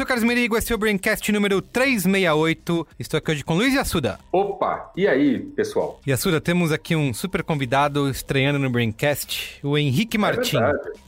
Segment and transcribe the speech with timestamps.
[0.00, 2.88] Olá, eu sou o Carlos Merigo, esse é o Braincast número 368.
[2.98, 4.18] Estou aqui hoje com Luiz Assuda.
[4.32, 6.00] Opa, e aí, pessoal?
[6.06, 10.16] E Assuda, temos aqui um super convidado estreando no Braincast, o Henrique.
[10.16, 10.56] É verdade.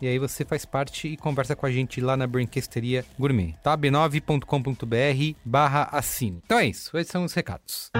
[0.00, 3.76] E aí você faz parte e conversa com a gente lá na Brinquesteria Gourmet, tá?
[3.76, 6.40] b9.com.br barra assine.
[6.44, 7.90] Então é isso, esses são os recados.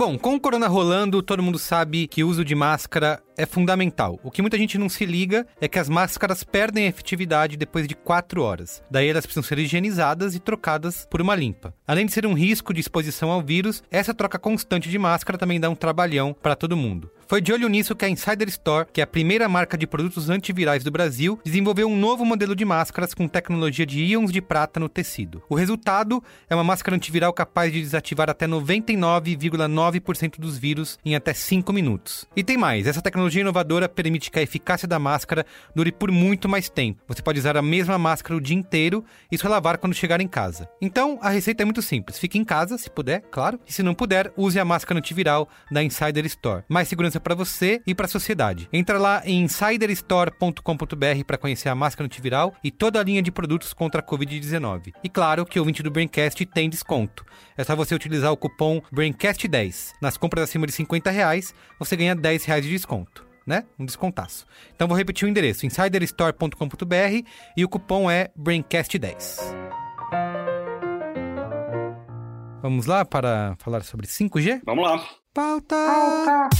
[0.00, 4.18] Bom, com o corona rolando, todo mundo sabe que o uso de máscara é fundamental.
[4.24, 7.94] O que muita gente não se liga é que as máscaras perdem efetividade depois de
[7.94, 8.82] 4 horas.
[8.90, 11.74] Daí elas precisam ser higienizadas e trocadas por uma limpa.
[11.86, 15.60] Além de ser um risco de exposição ao vírus, essa troca constante de máscara também
[15.60, 17.10] dá um trabalhão para todo mundo.
[17.30, 20.28] Foi de olho nisso que a Insider Store, que é a primeira marca de produtos
[20.28, 24.80] antivirais do Brasil, desenvolveu um novo modelo de máscaras com tecnologia de íons de prata
[24.80, 25.40] no tecido.
[25.48, 31.32] O resultado é uma máscara antiviral capaz de desativar até 99,9% dos vírus em até
[31.32, 32.26] 5 minutos.
[32.34, 36.48] E tem mais, essa tecnologia inovadora permite que a eficácia da máscara dure por muito
[36.48, 37.00] mais tempo.
[37.06, 40.26] Você pode usar a mesma máscara o dia inteiro e só lavar quando chegar em
[40.26, 40.68] casa.
[40.82, 42.18] Então, a receita é muito simples.
[42.18, 43.60] Fique em casa, se puder, claro.
[43.68, 46.64] E se não puder, use a máscara antiviral da Insider Store.
[46.68, 48.68] Mais segurança para você e para a sociedade.
[48.72, 53.72] Entra lá em insiderstore.com.br para conhecer a máscara antiviral e toda a linha de produtos
[53.72, 54.92] contra a Covid-19.
[55.02, 57.24] E claro que o ouvinte do Braincast tem desconto.
[57.56, 59.92] É só você utilizar o cupom BRAINCAST10.
[60.00, 63.28] Nas compras acima de 50 reais, você ganha 10 reais de desconto.
[63.46, 63.64] Né?
[63.78, 64.46] Um descontaço.
[64.74, 67.26] Então vou repetir o endereço: insiderstore.com.br
[67.56, 69.60] e o cupom é BRAINCAST10.
[72.62, 74.60] Vamos lá para falar sobre 5G?
[74.64, 75.02] Vamos lá.
[75.32, 76.50] Pauta!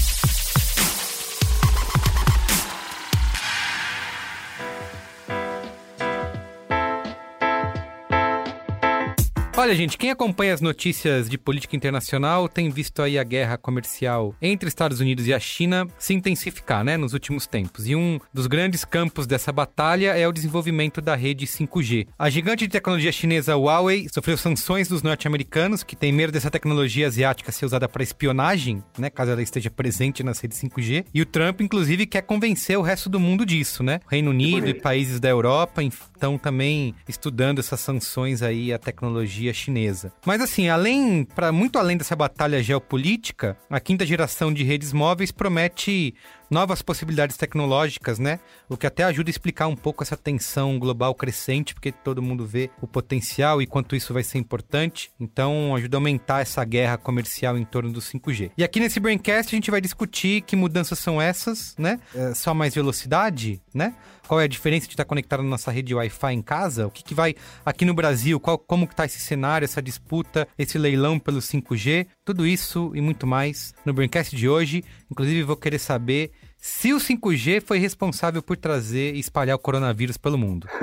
[9.56, 14.34] Olha, gente, quem acompanha as notícias de política internacional tem visto aí a guerra comercial
[14.40, 17.86] entre Estados Unidos e a China se intensificar, né, nos últimos tempos.
[17.86, 22.06] E um dos grandes campos dessa batalha é o desenvolvimento da rede 5G.
[22.18, 27.08] A gigante de tecnologia chinesa Huawei sofreu sanções dos norte-americanos, que têm medo dessa tecnologia
[27.08, 31.04] asiática ser usada para espionagem, né, caso ela esteja presente nas redes 5G.
[31.12, 34.00] E o Trump, inclusive, quer convencer o resto do mundo disso, né?
[34.08, 35.82] Reino Unido e países da Europa
[36.20, 40.12] estão também estudando essas sanções aí à tecnologia chinesa.
[40.26, 45.32] Mas assim, além, para muito além dessa batalha geopolítica, a quinta geração de redes móveis
[45.32, 46.14] promete
[46.50, 48.40] novas possibilidades tecnológicas, né?
[48.68, 52.44] O que até ajuda a explicar um pouco essa tensão global crescente, porque todo mundo
[52.44, 55.10] vê o potencial e quanto isso vai ser importante.
[55.18, 58.50] Então, ajuda a aumentar essa guerra comercial em torno do 5G.
[58.58, 62.00] E aqui nesse Braincast a gente vai discutir que mudanças são essas, né?
[62.14, 63.94] É só mais velocidade, né?
[64.26, 66.86] Qual é a diferença de estar conectado na nossa rede Wi-Fi em casa?
[66.86, 67.34] O que, que vai
[67.66, 68.38] aqui no Brasil?
[68.38, 72.06] Qual, como que tá esse cenário, essa disputa, esse leilão pelo 5G?
[72.30, 74.84] Tudo isso e muito mais no Braincast de hoje.
[75.10, 80.16] Inclusive, vou querer saber se o 5G foi responsável por trazer e espalhar o coronavírus
[80.16, 80.68] pelo mundo.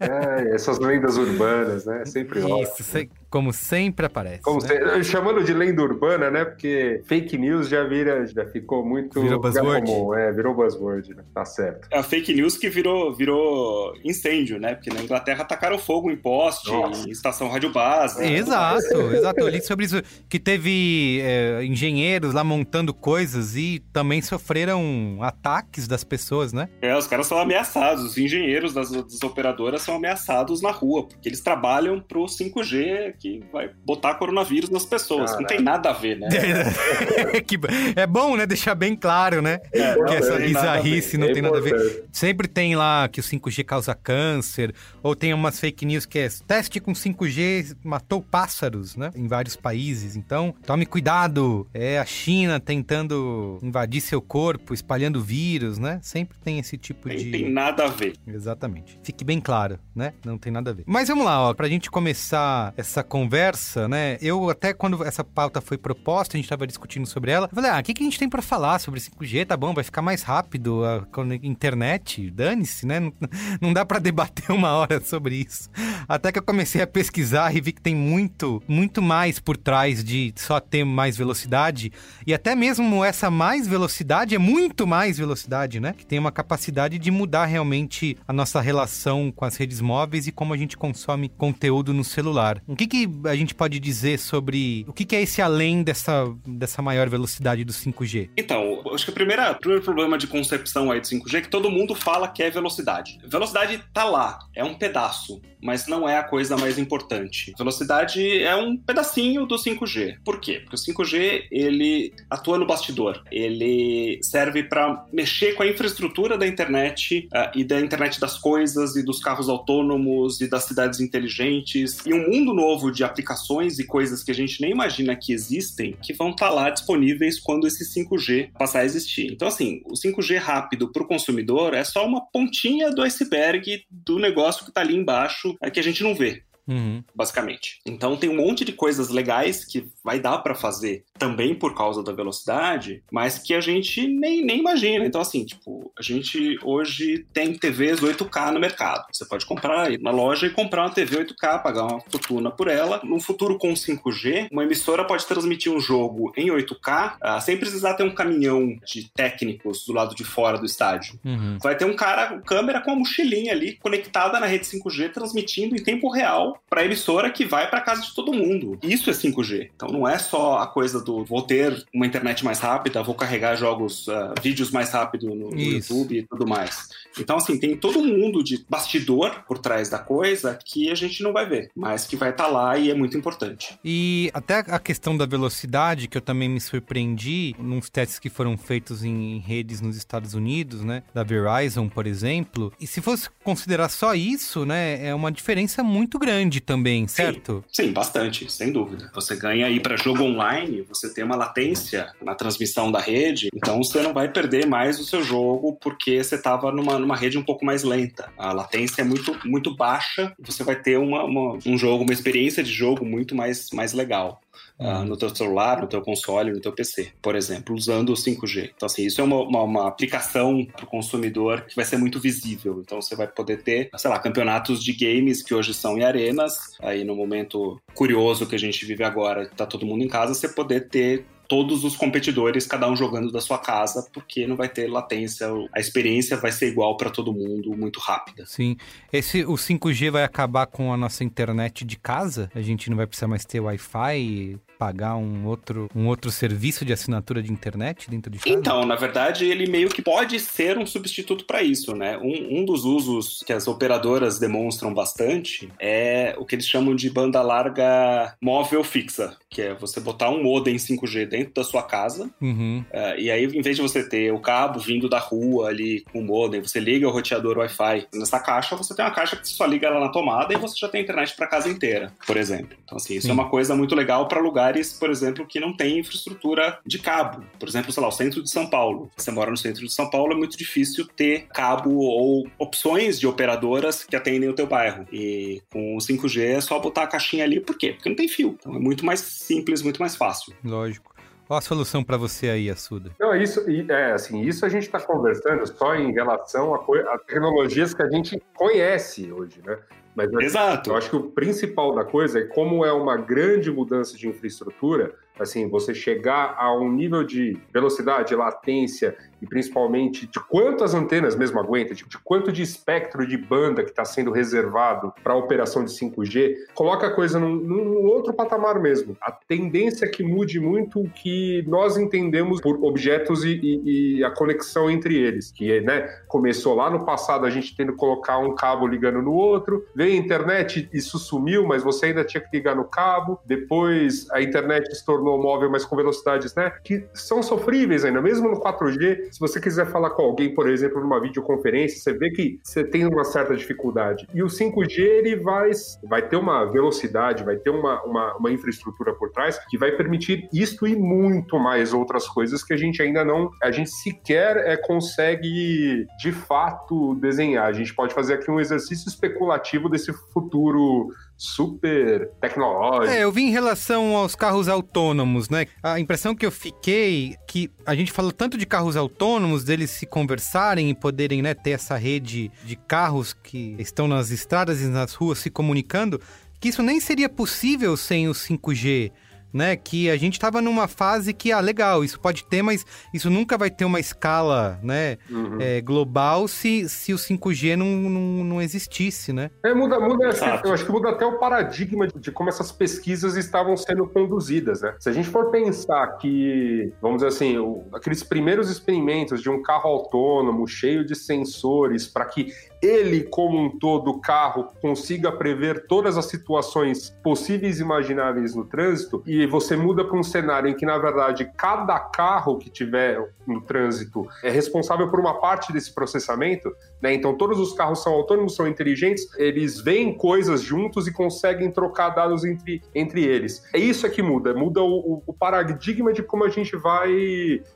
[0.00, 2.04] é, essas lendas urbanas, né?
[2.04, 2.84] Sempre Isso, ótimo.
[2.84, 4.42] Se, como sempre aparece.
[4.42, 5.02] Como né?
[5.02, 6.44] se, chamando de lenda urbana, né?
[6.44, 9.86] Porque fake news já vira, já ficou muito virou buzzword.
[9.86, 11.22] comum, é, virou buzzword, né?
[11.34, 11.88] Tá certo.
[11.90, 14.74] É a fake news que virou, virou incêndio, né?
[14.74, 17.06] Porque na Inglaterra atacaram fogo em poste, Nossa.
[17.06, 18.18] em estação rádio base.
[18.20, 18.38] Né?
[18.38, 19.40] Exato, exato.
[19.40, 25.86] Eu li sobre isso que teve é, engenheiros lá montando coisas e também sofreram ataques
[25.86, 26.68] das pessoas, né?
[26.80, 31.28] É, os caras são ameaçados, os engenheiros das, das operadoras são ameaçados na rua, porque
[31.28, 35.32] eles trabalham pro 5G que vai botar coronavírus nas pessoas.
[35.32, 36.28] Não tem nada a ver, né?
[37.96, 38.46] é bom, né?
[38.46, 39.58] Deixar bem claro, né?
[39.72, 42.04] É, que essa bizarrice não é tem nada a ver.
[42.12, 46.28] Sempre tem lá que o 5G causa câncer, ou tem umas fake news que é
[46.46, 49.10] teste com 5G matou pássaros, né?
[49.14, 50.16] Em vários países.
[50.16, 51.66] Então, tome cuidado.
[51.74, 55.98] É a China tentando invadir seu corpo, espalhando vírus, né?
[56.02, 57.30] Sempre tem esse tipo tem, de.
[57.30, 58.14] Tem nada a ver.
[58.26, 58.98] Exatamente.
[59.02, 60.12] Fique bem claro, né?
[60.24, 60.84] Não tem nada a ver.
[60.86, 61.54] Mas vamos lá, ó.
[61.54, 64.18] Pra gente começar essa conversa, né?
[64.20, 67.70] Eu até quando essa pauta foi proposta, a gente estava discutindo sobre ela, eu falei,
[67.70, 69.46] ah, o que, que a gente tem para falar sobre 5G?
[69.46, 71.06] Tá bom, vai ficar mais rápido a,
[71.42, 73.00] internet, dane-se, né?
[73.00, 73.12] Não,
[73.60, 75.70] não dá para debater uma hora sobre isso.
[76.06, 80.04] Até que eu comecei a pesquisar e vi que tem muito, muito mais por trás
[80.04, 81.90] de só ter mais velocidade.
[82.26, 85.94] E até mesmo essa mais velocidade é muito mais velocidade, né?
[85.96, 90.32] Que tem uma capacidade de mudar realmente a nossa relação com as redes móveis e
[90.32, 92.62] como a gente consome conteúdo no celular.
[92.66, 95.82] O que, que que a gente pode dizer sobre o que, que é esse além
[95.82, 98.30] dessa, dessa maior velocidade do 5G?
[98.36, 101.70] Então, acho que o primeiro, primeiro problema de concepção aí do 5G é que todo
[101.70, 103.18] mundo fala que é velocidade.
[103.24, 107.52] Velocidade tá lá, é um pedaço, mas não é a coisa mais importante.
[107.56, 110.18] Velocidade é um pedacinho do 5G.
[110.24, 110.60] Por quê?
[110.60, 113.22] Porque o 5G ele atua no bastidor.
[113.30, 118.96] Ele serve para mexer com a infraestrutura da internet uh, e da internet das coisas
[118.96, 123.86] e dos carros autônomos e das cidades inteligentes e um mundo novo de aplicações e
[123.86, 127.66] coisas que a gente nem imagina que existem que vão estar tá lá disponíveis quando
[127.66, 129.32] esse 5G passar a existir.
[129.32, 134.18] Então, assim, o 5G rápido para o consumidor é só uma pontinha do iceberg do
[134.18, 136.42] negócio que está ali embaixo é que a gente não vê.
[136.68, 137.02] Uhum.
[137.14, 137.80] basicamente.
[137.86, 142.02] Então tem um monte de coisas legais que vai dar para fazer também por causa
[142.02, 145.04] da velocidade, mas que a gente nem, nem imagina.
[145.04, 149.06] Então, assim, tipo, a gente hoje tem TVs 8K no mercado.
[149.12, 152.68] Você pode comprar, ir na loja e comprar uma TV 8K, pagar uma fortuna por
[152.68, 153.00] ela.
[153.02, 157.56] No futuro, com 5G, uma emissora pode transmitir um jogo em 8K uh, ah, sem
[157.56, 161.18] precisar ter um caminhão de técnicos do lado de fora do estádio.
[161.24, 161.58] Uhum.
[161.62, 165.82] Vai ter um cara, câmera com uma mochilinha ali conectada na rede 5G, transmitindo em
[165.82, 168.78] tempo real para a emissora que vai para casa de todo mundo.
[168.82, 169.70] Isso é 5G.
[169.74, 173.56] Então não é só a coisa do vou ter uma internet mais rápida, vou carregar
[173.56, 176.88] jogos, uh, vídeos mais rápido no, no YouTube e tudo mais.
[177.18, 181.22] Então, assim, tem todo um mundo de bastidor por trás da coisa que a gente
[181.22, 183.78] não vai ver, mas que vai estar tá lá e é muito importante.
[183.84, 188.56] E até a questão da velocidade, que eu também me surpreendi, nos testes que foram
[188.56, 191.02] feitos em redes nos Estados Unidos, né?
[191.12, 192.72] Da Verizon, por exemplo.
[192.80, 195.06] E se fosse considerar só isso, né?
[195.06, 197.64] É uma diferença muito grande também, certo?
[197.70, 199.10] Sim, sim bastante, sem dúvida.
[199.14, 203.82] Você ganha aí para jogo online, você tem uma latência na transmissão da rede, então
[203.82, 207.42] você não vai perder mais o seu jogo porque você estava numa numa rede um
[207.42, 208.30] pouco mais lenta.
[208.36, 212.62] A latência é muito, muito baixa, você vai ter uma, uma, um jogo, uma experiência
[212.62, 214.40] de jogo muito mais, mais legal.
[214.78, 218.70] Uh, no teu celular, no teu console, no teu PC, por exemplo, usando o 5G.
[218.74, 222.20] Então, assim, isso é uma, uma, uma aplicação para o consumidor que vai ser muito
[222.20, 222.80] visível.
[222.80, 226.76] Então, você vai poder ter, sei lá, campeonatos de games que hoje são em arenas.
[226.80, 230.48] Aí, no momento curioso que a gente vive agora, tá todo mundo em casa, você
[230.48, 234.86] poder ter todos os competidores, cada um jogando da sua casa, porque não vai ter
[234.86, 238.44] latência, a experiência vai ser igual para todo mundo, muito rápida.
[238.46, 238.76] Sim.
[239.10, 242.50] Esse o 5G vai acabar com a nossa internet de casa?
[242.54, 246.92] A gente não vai precisar mais ter Wi-Fi, pagar um outro, um outro serviço de
[246.92, 248.56] assinatura de internet dentro de casa?
[248.56, 252.16] Então, na verdade, ele meio que pode ser um substituto para isso, né?
[252.18, 257.10] Um, um dos usos que as operadoras demonstram bastante é o que eles chamam de
[257.10, 262.30] banda larga móvel fixa, que é você botar um modem 5G dentro da sua casa,
[262.40, 262.84] uhum.
[262.92, 266.20] uh, e aí, em vez de você ter o cabo vindo da rua ali com
[266.20, 269.64] o modem, você liga o roteador Wi-Fi nessa caixa, você tem uma caixa que só
[269.66, 272.76] liga ela na tomada e você já tem internet para casa inteira, por exemplo.
[272.84, 273.30] Então, assim, isso é Sim.
[273.30, 276.98] é uma coisa muito legal para lugar lugares, por exemplo, que não tem infraestrutura de
[276.98, 277.44] cabo.
[277.58, 279.10] Por exemplo, sei lá, o centro de São Paulo.
[279.16, 283.26] Você mora no centro de São Paulo, é muito difícil ter cabo ou opções de
[283.26, 285.06] operadoras que atendem o teu bairro.
[285.12, 287.92] E com o 5G é só botar a caixinha ali, por quê?
[287.92, 288.56] Porque não tem fio.
[288.58, 290.54] Então é muito mais simples, muito mais fácil.
[290.64, 291.14] Lógico.
[291.46, 293.10] Qual a solução para você aí, Assuda?
[293.18, 296.78] Não, isso, é, assim, isso a gente está conversando só em relação a,
[297.14, 299.78] a, tecnologias que a gente conhece hoje, né?
[300.14, 300.90] Mas Exato.
[300.90, 305.14] eu acho que o principal da coisa é como é uma grande mudança de infraestrutura,
[305.38, 311.60] assim, você chegar a um nível de velocidade, latência e principalmente de quantas antenas mesmo
[311.60, 315.84] aguenta, de, de quanto de espectro de banda que está sendo reservado para a operação
[315.84, 319.16] de 5G, coloca a coisa num, num, outro patamar mesmo.
[319.20, 324.24] A tendência é que mude muito o que nós entendemos por objetos e, e, e,
[324.24, 328.38] a conexão entre eles, que né, começou lá no passado a gente tendo que colocar
[328.38, 332.56] um cabo ligando no outro, veio a internet, isso sumiu, mas você ainda tinha que
[332.56, 337.42] ligar no cabo, depois a internet se tornou móvel, mas com velocidades né, que são
[337.42, 341.98] sofríveis ainda, mesmo no 4G, se você quiser falar com alguém, por exemplo, numa videoconferência,
[341.98, 344.26] você vê que você tem uma certa dificuldade.
[344.32, 345.70] E o 5G, ele vai,
[346.04, 350.48] vai ter uma velocidade, vai ter uma, uma, uma infraestrutura por trás que vai permitir
[350.52, 354.76] isto e muito mais outras coisas que a gente ainda não, a gente sequer é,
[354.76, 357.66] consegue de fato desenhar.
[357.66, 363.14] A gente pode fazer aqui um exercício especulativo desse futuro super tecnológico.
[363.14, 365.66] É, eu vi em relação aos carros autônomos, né?
[365.80, 370.04] A impressão que eu fiquei que a gente falou tanto de carros autônomos, deles se
[370.04, 375.14] conversarem e poderem né, ter essa rede de carros que estão nas estradas e nas
[375.14, 376.20] ruas se comunicando,
[376.60, 379.12] que isso nem seria possível sem o 5G
[379.52, 379.76] né?
[379.76, 383.56] Que a gente estava numa fase que, ah, legal, isso pode ter, mas isso nunca
[383.56, 385.18] vai ter uma escala, né?
[385.30, 385.58] Uhum.
[385.60, 389.50] É, global se, se o 5G não, não, não existisse, né?
[389.64, 392.70] É, muda, muda assim, eu acho que muda até o paradigma de, de, como essas
[392.70, 394.94] pesquisas estavam sendo conduzidas, né?
[394.98, 399.62] Se a gente for pensar que, vamos dizer assim, o, aqueles primeiros experimentos de um
[399.62, 402.52] carro autônomo cheio de sensores para que
[402.82, 409.22] ele, como um todo, carro, consiga prever todas as situações possíveis e imagináveis no trânsito,
[409.26, 413.60] e você muda para um cenário em que, na verdade, cada carro que tiver no
[413.62, 416.70] trânsito é responsável por uma parte desse processamento,
[417.00, 417.14] né?
[417.14, 422.10] Então, todos os carros são autônomos, são inteligentes, eles veem coisas juntos e conseguem trocar
[422.10, 423.62] dados entre, entre eles.
[423.74, 427.10] É isso que muda, muda o, o paradigma de como a gente vai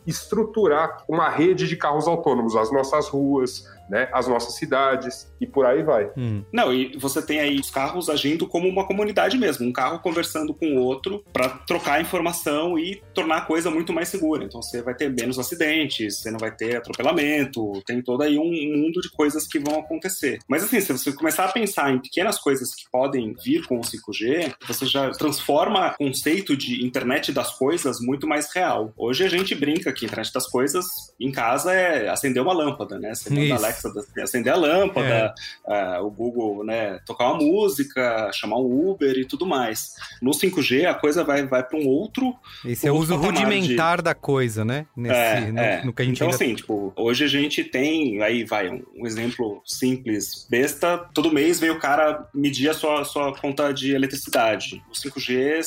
[0.07, 5.67] estruturar uma rede de carros autônomos, as nossas ruas, né, as nossas cidades e por
[5.67, 6.11] aí vai.
[6.17, 6.43] Hum.
[6.51, 10.55] Não, e você tem aí os carros agindo como uma comunidade mesmo, um carro conversando
[10.55, 14.45] com o outro para trocar informação e tornar a coisa muito mais segura.
[14.45, 18.51] Então você vai ter menos acidentes, você não vai ter atropelamento, tem todo aí um
[18.51, 20.39] mundo de coisas que vão acontecer.
[20.49, 23.83] Mas assim, se você começar a pensar em pequenas coisas que podem vir com o
[23.83, 28.95] 5G, você já transforma o conceito de internet das coisas muito mais real.
[28.97, 30.87] Hoje a gente brinca que internet das coisas
[31.21, 33.15] em casa é acender uma lâmpada, né?
[33.15, 33.82] Você manda Alexa
[34.23, 35.35] acender a lâmpada,
[35.67, 35.99] é.
[36.01, 39.95] o Google, né, tocar uma música, chamar um Uber e tudo mais.
[40.21, 42.35] No 5G a coisa vai, vai para um outro.
[42.65, 44.05] Esse é o uso rudimentar de...
[44.05, 44.87] da coisa, né?
[44.97, 45.85] Nesse, é, no, é.
[45.85, 46.37] no, que a gente Então, ainda...
[46.37, 51.61] assim, tipo, hoje a gente tem, aí vai, um, um, exemplo simples, besta, todo mês
[51.61, 54.83] vem o cara medir a sua, sua conta de eletricidade.
[54.91, 55.61] O 5G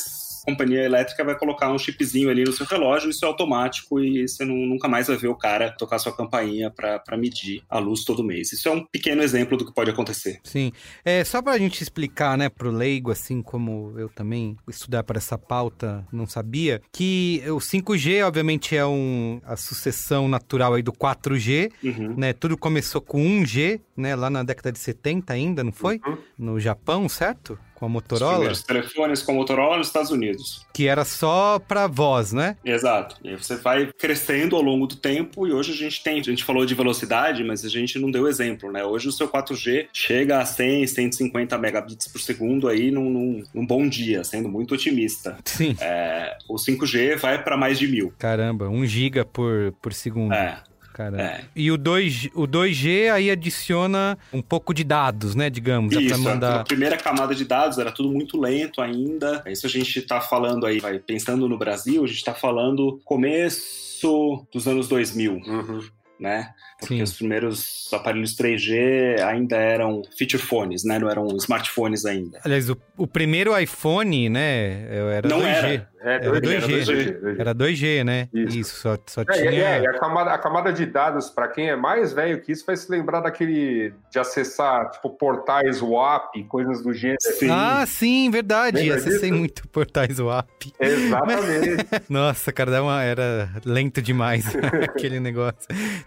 [0.46, 4.44] companhia elétrica vai colocar um chipzinho ali no seu relógio, isso é automático e você
[4.44, 8.22] não, nunca mais vai ver o cara tocar sua campainha para medir a luz todo
[8.22, 8.52] mês.
[8.52, 10.38] Isso é um pequeno exemplo do que pode acontecer.
[10.44, 10.72] Sim.
[11.04, 15.18] É, só para a gente explicar, né, pro leigo, assim como eu também estudar para
[15.18, 20.92] essa pauta não sabia, que o 5G, obviamente, é um, a sucessão natural aí do
[20.92, 22.14] 4G, uhum.
[22.16, 22.32] né?
[22.32, 26.00] Tudo começou com 1G, né, lá na década de 70 ainda, não foi?
[26.06, 26.18] Uhum.
[26.38, 27.58] No Japão, certo?
[27.76, 30.66] Com a Os Motorola, primeiros telefones com a Motorola nos Estados Unidos.
[30.72, 32.56] que era só pra voz, né?
[32.64, 33.16] Exato.
[33.22, 36.22] E aí você vai crescendo ao longo do tempo e hoje a gente tem, a
[36.22, 38.84] gente falou de velocidade, mas a gente não deu exemplo, né?
[38.84, 43.66] Hoje o seu 4G chega a 100, 150 megabits por segundo aí num, num, num
[43.66, 45.36] bom dia, sendo muito otimista.
[45.44, 45.76] Sim.
[45.80, 48.12] É, o 5G vai para mais de mil.
[48.18, 50.32] Caramba, 1 giga por, por segundo.
[50.32, 50.62] É,
[50.96, 51.22] Caramba.
[51.22, 51.44] é.
[51.54, 55.50] E o 2, o 2G aí adiciona um pouco de dados, né?
[55.50, 56.60] Digamos, Isso, mandar.
[56.60, 59.42] a primeira camada de dados era tudo muito lento ainda.
[59.46, 64.46] Isso a gente tá falando aí, vai pensando no Brasil, a gente tá falando começo
[64.52, 65.80] dos anos 2000, Uhum.
[66.18, 66.48] né?
[66.78, 67.02] Porque Sim.
[67.02, 70.98] os primeiros aparelhos 3G ainda eram feature phones, né?
[70.98, 72.38] Não eram smartphones ainda.
[72.44, 74.86] Aliás, o, o primeiro iPhone, né?
[75.16, 75.46] Era Não 2G.
[75.46, 75.96] era.
[75.98, 76.84] É, Era 2G, 2G.
[77.20, 77.40] 2G.
[77.40, 78.28] Era 2G, né?
[78.32, 78.58] Isso.
[78.58, 79.50] Isso, só, só É, tinha.
[79.50, 82.64] é, e a, camada, a camada de dados, pra quem é mais velho que isso,
[82.64, 87.16] vai se lembrar daquele de acessar, tipo, portais WAP, coisas do gênero.
[87.20, 87.48] Sim.
[87.50, 88.76] Ah, sim, verdade.
[88.78, 89.34] Lembra Acessei disso?
[89.34, 90.48] muito portais WAP.
[90.78, 91.86] Exatamente.
[92.08, 94.44] Nossa, cara, uma- era lento demais
[94.84, 95.56] aquele negócio.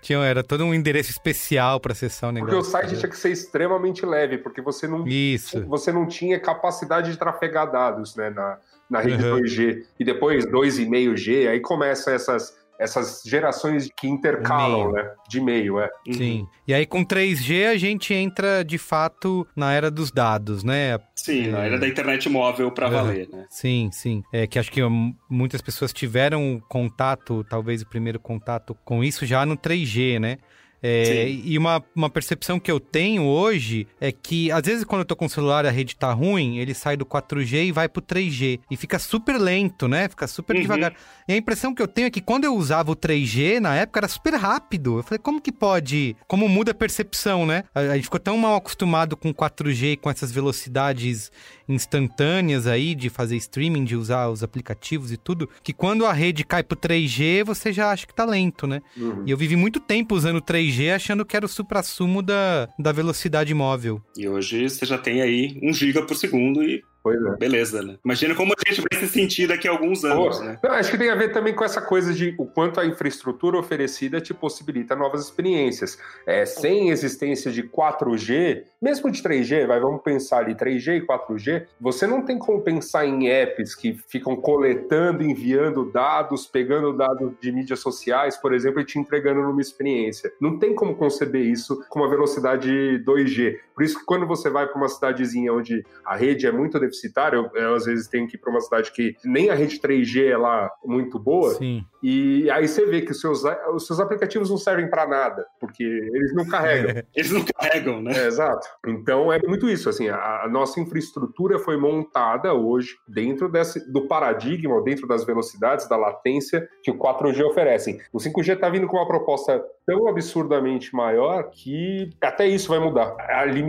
[0.02, 2.56] Tinha, era todo um endereço especial pra acessar o negócio.
[2.56, 5.66] Porque o site tinha que ser extremamente leve, porque você não, Isso.
[5.66, 8.58] você não tinha capacidade de trafegar dados né, na,
[8.90, 9.40] na rede Uhum.
[9.40, 9.84] 2G.
[10.00, 14.92] E depois 2,5G, aí começam essas, essas gerações que intercalam, E-mail.
[14.94, 15.12] né?
[15.28, 15.90] De e-mail, é.
[16.08, 16.14] Uhum.
[16.14, 16.48] Sim.
[16.68, 20.98] E aí com 3G a gente entra de fato na era dos dados, né?
[21.16, 22.94] Sim, na era da internet móvel pra Uhum.
[22.94, 23.46] valer, né?
[23.50, 24.24] Sim, sim.
[24.32, 24.82] É que acho que
[25.30, 30.38] muitas pessoas tiveram contato, talvez o primeiro contato com isso já no 3G, né?
[30.82, 35.06] É, e uma, uma percepção que eu tenho hoje é que, às vezes, quando eu
[35.06, 37.90] tô com o celular e a rede tá ruim, ele sai do 4G e vai
[37.90, 38.60] pro 3G.
[38.72, 40.08] E fica super lento, né?
[40.08, 40.62] Fica super Uhum.
[40.62, 40.94] devagar.
[41.28, 44.00] E a impressão que eu tenho é que quando eu usava o 3G, na época,
[44.00, 44.98] era super rápido.
[45.00, 46.16] Eu falei, como que pode?
[46.28, 47.64] Como muda a percepção, né?
[47.76, 51.32] A, a gente ficou tão mal acostumado com 4G e com essas velocidades
[51.68, 56.44] instantâneas aí de fazer streaming, de usar os aplicativos e tudo, que quando a rede
[56.44, 58.82] cai pro 3G, você já acha que tá lento, né?
[58.98, 59.24] Uhum.
[59.26, 63.54] E eu vivi muito tempo usando 3G achando que era o supra-sumo da, da velocidade
[63.54, 64.02] móvel.
[64.18, 67.38] E hoje você já tem aí um giga por segundo e É.
[67.38, 67.98] beleza, né?
[68.04, 70.60] Imagina como a gente vai se sentir daqui a alguns anos, Pô, né?
[70.64, 73.58] não, acho que tem a ver também com essa coisa de o quanto a infraestrutura
[73.58, 75.98] oferecida te possibilita novas experiências.
[76.26, 81.66] É, sem existência de 4G, mesmo de 3G, vai, vamos pensar ali, 3G e 4G,
[81.80, 87.52] você não tem como pensar em apps que ficam coletando, enviando dados, pegando dados de
[87.52, 90.32] mídias sociais, por exemplo, e te entregando numa experiência.
[90.40, 92.70] Não tem como conceber isso com uma velocidade
[93.06, 93.58] 2G.
[93.80, 97.38] Por isso que quando você vai para uma cidadezinha onde a rede é muito deficitária,
[97.38, 100.32] eu, eu às vezes tenho que ir para uma cidade que nem a rede 3G
[100.32, 101.86] é lá muito boa, Sim.
[102.04, 103.42] e aí você vê que os seus,
[103.74, 107.02] os seus aplicativos não servem para nada, porque eles não carregam.
[107.16, 108.12] Eles não carregam, né?
[108.18, 108.68] É, exato.
[108.86, 114.08] Então é muito isso, assim, a, a nossa infraestrutura foi montada hoje dentro desse, do
[114.08, 118.00] paradigma, dentro das velocidades, da latência que o 4G oferecem.
[118.12, 123.16] O 5G está vindo com uma proposta tão absurdamente maior que até isso vai mudar.
[123.20, 123.69] A limitação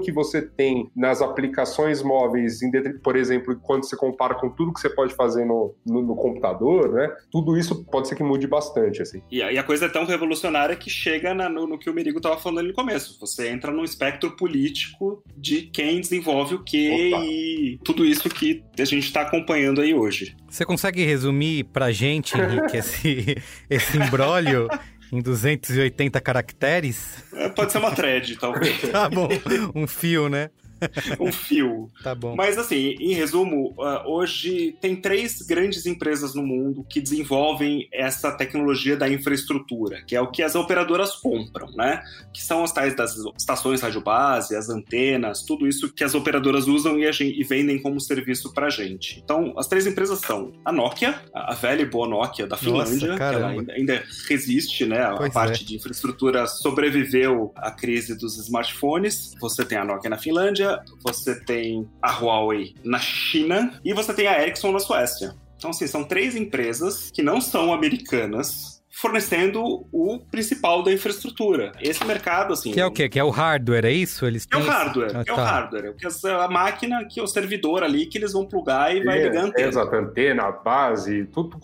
[0.00, 4.72] que você tem nas aplicações móveis, em detri- por exemplo, quando você compara com tudo
[4.72, 7.10] que você pode fazer no, no, no computador, né?
[7.30, 9.22] Tudo isso pode ser que mude bastante, assim.
[9.30, 11.94] E a, e a coisa é tão revolucionária que chega na- no, no que o
[11.94, 13.18] Merigo estava falando ali no começo.
[13.20, 17.24] Você entra num espectro político de quem desenvolve o quê Opa.
[17.24, 20.36] e tudo isso que a gente está acompanhando aí hoje.
[20.48, 23.36] Você consegue resumir pra gente, Henrique, esse,
[23.68, 24.68] esse imbróglio
[25.12, 27.24] em 280 caracteres?
[27.34, 28.80] É, Pode ser uma thread, talvez.
[28.90, 29.28] Tá bom,
[29.74, 30.50] um fio, né?
[31.20, 31.90] um fio.
[32.02, 32.34] Tá bom.
[32.36, 38.30] Mas assim, em resumo, ah, hoje tem três grandes empresas no mundo que desenvolvem essa
[38.32, 42.02] tecnologia da infraestrutura, que é o que as operadoras compram, né?
[42.32, 46.66] Que são as tais das estações rádio base, as antenas, tudo isso que as operadoras
[46.66, 49.20] usam e, a gen- e vendem como serviço pra gente.
[49.24, 53.18] Então, as três empresas são a Nokia, a velha e boa Nokia da Finlândia, que
[53.18, 53.44] caramba.
[53.44, 55.02] ela ainda, ainda resiste, né?
[55.02, 55.66] A Pois parte é.
[55.66, 59.34] de infraestrutura sobreviveu à crise dos smartphones.
[59.40, 60.67] Você tem a Nokia na Finlândia,
[61.02, 65.34] você tem a Huawei na China e você tem a Ericsson na Suécia.
[65.56, 71.70] Então, assim, são três empresas que não são americanas fornecendo o principal da infraestrutura.
[71.80, 72.72] Esse mercado, assim...
[72.72, 73.08] Que é o quê?
[73.08, 74.26] Que é o hardware, é isso?
[74.26, 75.44] Eles É o hardware, Ah, é o tá.
[75.44, 75.84] hardware.
[75.86, 79.04] É o que a máquina, que é o servidor ali, que eles vão plugar e
[79.04, 79.68] vai ligar a antena.
[79.68, 81.56] Exato, antena, base, tudo.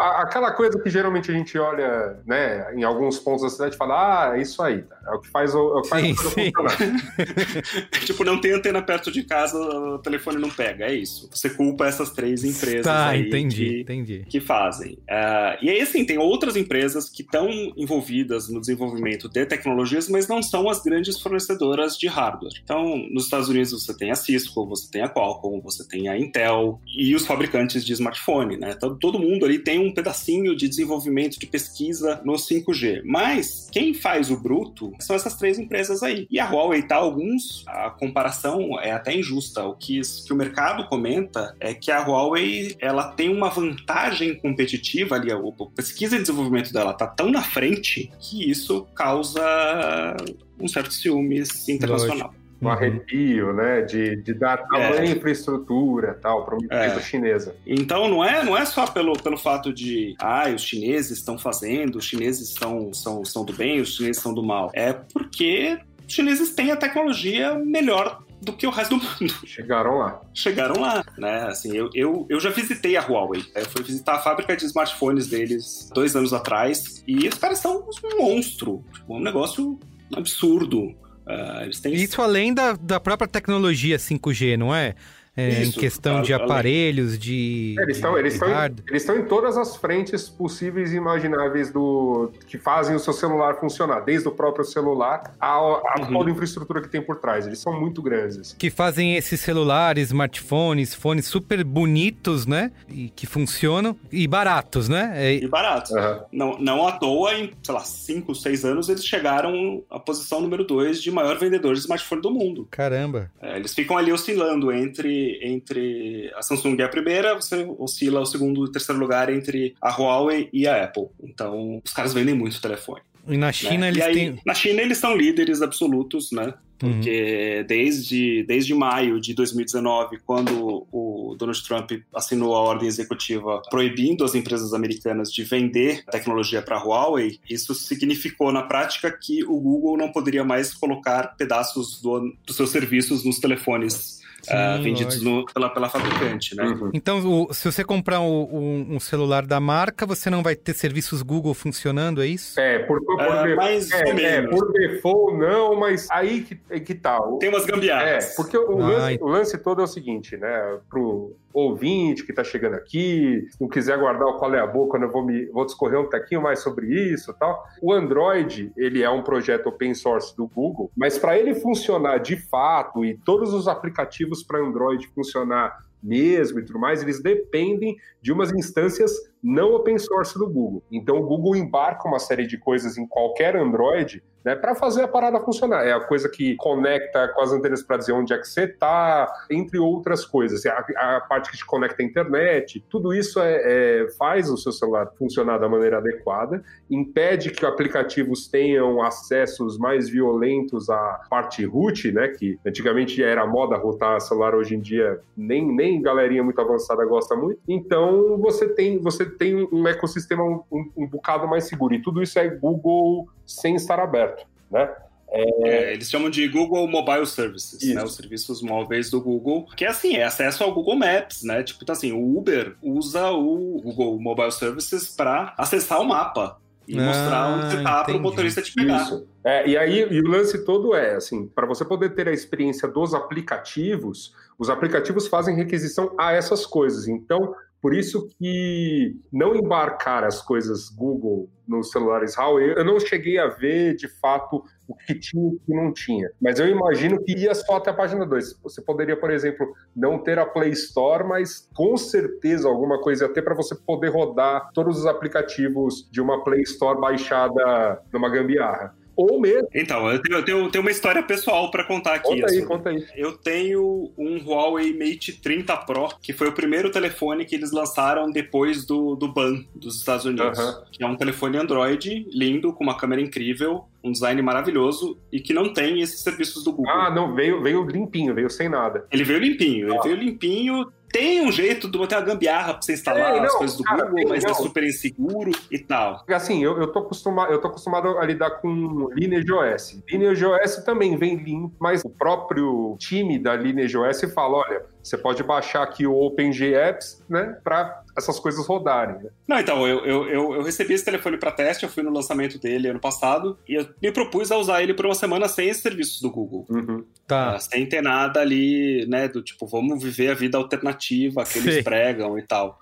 [0.00, 4.30] Aquela coisa que geralmente a gente olha, né, em alguns pontos da cidade e fala,
[4.30, 4.96] ah, é isso aí, tá?
[5.08, 6.52] é o que faz o, é o que faz Sim, coisa sim.
[6.54, 7.90] funcionar.
[8.04, 11.28] tipo, não tem antena perto de casa, o telefone não pega, é isso.
[11.32, 14.24] Você culpa essas três empresas Tá, aí entendi, que, entendi.
[14.28, 14.98] que fazem.
[15.08, 20.08] Ah, e aí, assim, tem outras empresas empresas que estão envolvidas no desenvolvimento de tecnologias,
[20.08, 22.52] mas não são as grandes fornecedoras de hardware.
[22.62, 26.16] Então, nos Estados Unidos você tem a Cisco, você tem a Qualcomm, você tem a
[26.16, 28.74] Intel e os fabricantes de smartphone, né?
[28.76, 33.02] Então, todo mundo ali tem um pedacinho de desenvolvimento, de pesquisa no 5G.
[33.04, 36.28] Mas quem faz o bruto são essas três empresas aí.
[36.30, 39.64] E a Huawei tá alguns, a comparação é até injusta.
[39.64, 45.16] O que, que o mercado comenta é que a Huawei ela tem uma vantagem competitiva
[45.16, 45.38] ali, a
[45.74, 50.16] pesquisa e desenvolvimento dela tá tão na frente que isso causa
[50.60, 52.28] um certo ciúmes internacional.
[52.28, 53.82] Lógico um arrepio, né?
[53.82, 55.10] De, de dar tamanho é.
[55.10, 57.02] infraestrutura tal para uma empresa é.
[57.02, 57.56] chinesa.
[57.66, 61.96] Então não é, não é só pelo, pelo fato de ah, os chineses estão fazendo,
[61.96, 64.70] os chineses estão, são, são do bem, os chineses são do mal.
[64.74, 69.34] É porque os chineses têm a tecnologia melhor do que o resto do mundo.
[69.46, 70.20] Chegaram lá.
[70.32, 71.44] Chegaram lá, né?
[71.48, 73.44] Assim, eu, eu, eu já visitei a Huawei.
[73.54, 77.88] Eu fui visitar a fábrica de smartphones deles dois anos atrás e os caras são
[78.04, 78.84] um monstro.
[78.92, 79.78] Tipo, um negócio
[80.14, 80.94] absurdo.
[81.28, 81.94] Uh, têm...
[81.94, 84.94] Isso além da, da própria tecnologia 5G, não é?
[85.38, 87.76] É, Isso, em questão de aparelhos, de.
[87.78, 91.70] É, eles estão eles estão em, eles estão em todas as frentes possíveis e imagináveis
[91.70, 96.12] do que fazem o seu celular funcionar, desde o próprio celular a, a uhum.
[96.12, 97.46] toda a infraestrutura que tem por trás.
[97.46, 98.56] Eles são muito grandes.
[98.58, 102.72] Que fazem esses celulares, smartphones, fones super bonitos, né?
[102.88, 105.12] E que funcionam e baratos, né?
[105.14, 105.34] É...
[105.34, 105.92] E baratos.
[105.92, 106.20] Uhum.
[106.32, 110.64] Não, não à toa, em, sei lá, 5, 6 anos, eles chegaram à posição número
[110.64, 112.66] 2 de maior vendedor de smartphone do mundo.
[112.72, 113.30] Caramba.
[113.40, 118.26] É, eles ficam ali oscilando entre entre, a Samsung é a primeira, você oscila o
[118.26, 121.08] segundo e terceiro lugar entre a Huawei e a Apple.
[121.22, 123.02] Então, os caras vendem muito telefone.
[123.28, 123.88] E na China né?
[123.88, 124.40] eles aí, têm.
[124.44, 126.54] Na China eles são líderes absolutos, né?
[126.78, 127.66] Porque uhum.
[127.66, 134.36] desde, desde maio de 2019, quando o Donald Trump assinou a ordem executiva proibindo as
[134.36, 139.96] empresas americanas de vender tecnologia para a Huawei, isso significou na prática que o Google
[139.96, 144.17] não poderia mais colocar pedaços do, dos seus serviços nos telefones
[144.50, 146.64] uh, vendidos no, pela, pela fabricante, né?
[146.64, 146.90] Uhum.
[146.92, 151.22] Então, o, se você comprar um, um, celular da marca, você não vai ter serviços
[151.22, 152.58] Google funcionando, é isso?
[152.58, 156.94] É, por, por, por, uh, mais é, é, por default não, mas aí que, que
[156.94, 157.18] tá.
[157.38, 158.32] Tem umas gambiarras.
[158.32, 160.78] É, porque o, lance, o lance todo é o seguinte, né?
[160.88, 165.04] Pro ouvinte que está chegando aqui, não quiser guardar o qual é a boa, quando
[165.04, 167.64] eu vou, me, vou discorrer um pouquinho mais sobre isso tal.
[167.82, 172.36] O Android, ele é um projeto open source do Google, mas para ele funcionar de
[172.36, 178.32] fato e todos os aplicativos para Android funcionar mesmo e tudo mais, eles dependem de
[178.32, 180.82] umas instâncias não open source do Google.
[180.90, 185.08] Então o Google embarca uma série de coisas em qualquer Android né, para fazer a
[185.08, 185.86] parada funcionar.
[185.86, 189.30] É a coisa que conecta com as antenas para dizer onde é que você está,
[189.50, 190.64] entre outras coisas.
[190.64, 194.72] A, a, parte que te conecta à internet, tudo isso é, é, faz o seu
[194.72, 202.10] celular funcionar da maneira adequada, impede que aplicativos tenham acessos mais violentos à parte root,
[202.12, 207.04] né, que antigamente era moda rotar celular, hoje em dia nem, nem galerinha muito avançada
[207.04, 207.60] gosta muito.
[207.68, 211.94] Então você tem, você tem um ecossistema um, um, um bocado mais seguro.
[211.94, 214.90] E tudo isso é Google sem estar aberto, né?
[215.30, 215.68] É...
[215.68, 219.88] É, eles chamam de Google Mobile Services, né, os serviços móveis do Google, que é
[219.88, 221.62] assim, é acesso ao Google Maps, né?
[221.62, 226.98] Tipo, então assim, o Uber usa o Google Mobile Services para acessar o mapa e
[226.98, 229.02] ah, mostrar onde você está para o motorista te pegar.
[229.02, 229.26] Isso.
[229.44, 232.88] É, e aí e o lance todo é assim, para você poder ter a experiência
[232.88, 237.06] dos aplicativos, os aplicativos fazem requisição a essas coisas.
[237.06, 243.38] Então, por isso que não embarcar as coisas Google nos celulares Huawei, eu não cheguei
[243.38, 246.30] a ver de fato o que tinha e o que não tinha.
[246.40, 248.60] Mas eu imagino que ia só até a página 2.
[248.62, 253.42] Você poderia, por exemplo, não ter a Play Store, mas com certeza alguma coisa ter
[253.42, 259.40] para você poder rodar todos os aplicativos de uma Play Store baixada numa gambiarra ou
[259.40, 259.68] mesmo.
[259.74, 262.28] Então, eu tenho, eu tenho, tenho uma história pessoal para contar aqui.
[262.28, 262.64] Conta aí, assim.
[262.64, 263.04] conta aí.
[263.16, 268.30] Eu tenho um Huawei Mate 30 Pro, que foi o primeiro telefone que eles lançaram
[268.30, 270.56] depois do, do ban dos Estados Unidos.
[270.92, 275.52] Que é um telefone Android lindo, com uma câmera incrível, um design maravilhoso e que
[275.52, 276.92] não tem esses serviços do Google.
[276.92, 279.04] Ah, não, veio, veio limpinho, veio sem nada.
[279.10, 279.94] Ele veio limpinho, ah.
[279.94, 283.44] ele veio limpinho, tem um jeito de botar uma gambiarra pra você instalar é, não,
[283.44, 284.54] as coisas do cara, Google, mas é não.
[284.54, 286.24] é super inseguro e tal.
[286.28, 290.02] Assim, eu, eu, tô acostumado, eu tô acostumado a lidar com Lineage OS.
[290.10, 295.16] Lineage OS também vem limpo, mas o próprio time da Lineage OS fala, olha, você
[295.16, 299.22] pode baixar aqui o OpenGApps, né, para essas coisas rodarem.
[299.22, 299.30] Né?
[299.46, 302.88] Não, então, eu, eu, eu, recebi esse telefone para teste, eu fui no lançamento dele
[302.88, 306.20] ano passado, e eu me propus a usar ele por uma semana sem esses serviços
[306.20, 306.66] do Google.
[306.68, 307.04] Uhum.
[307.26, 307.56] Tá.
[307.56, 311.76] Uh, sem ter nada ali, né, do tipo, vamos viver a vida alternativa que eles
[311.76, 311.82] Sim.
[311.82, 312.78] pregam e tal.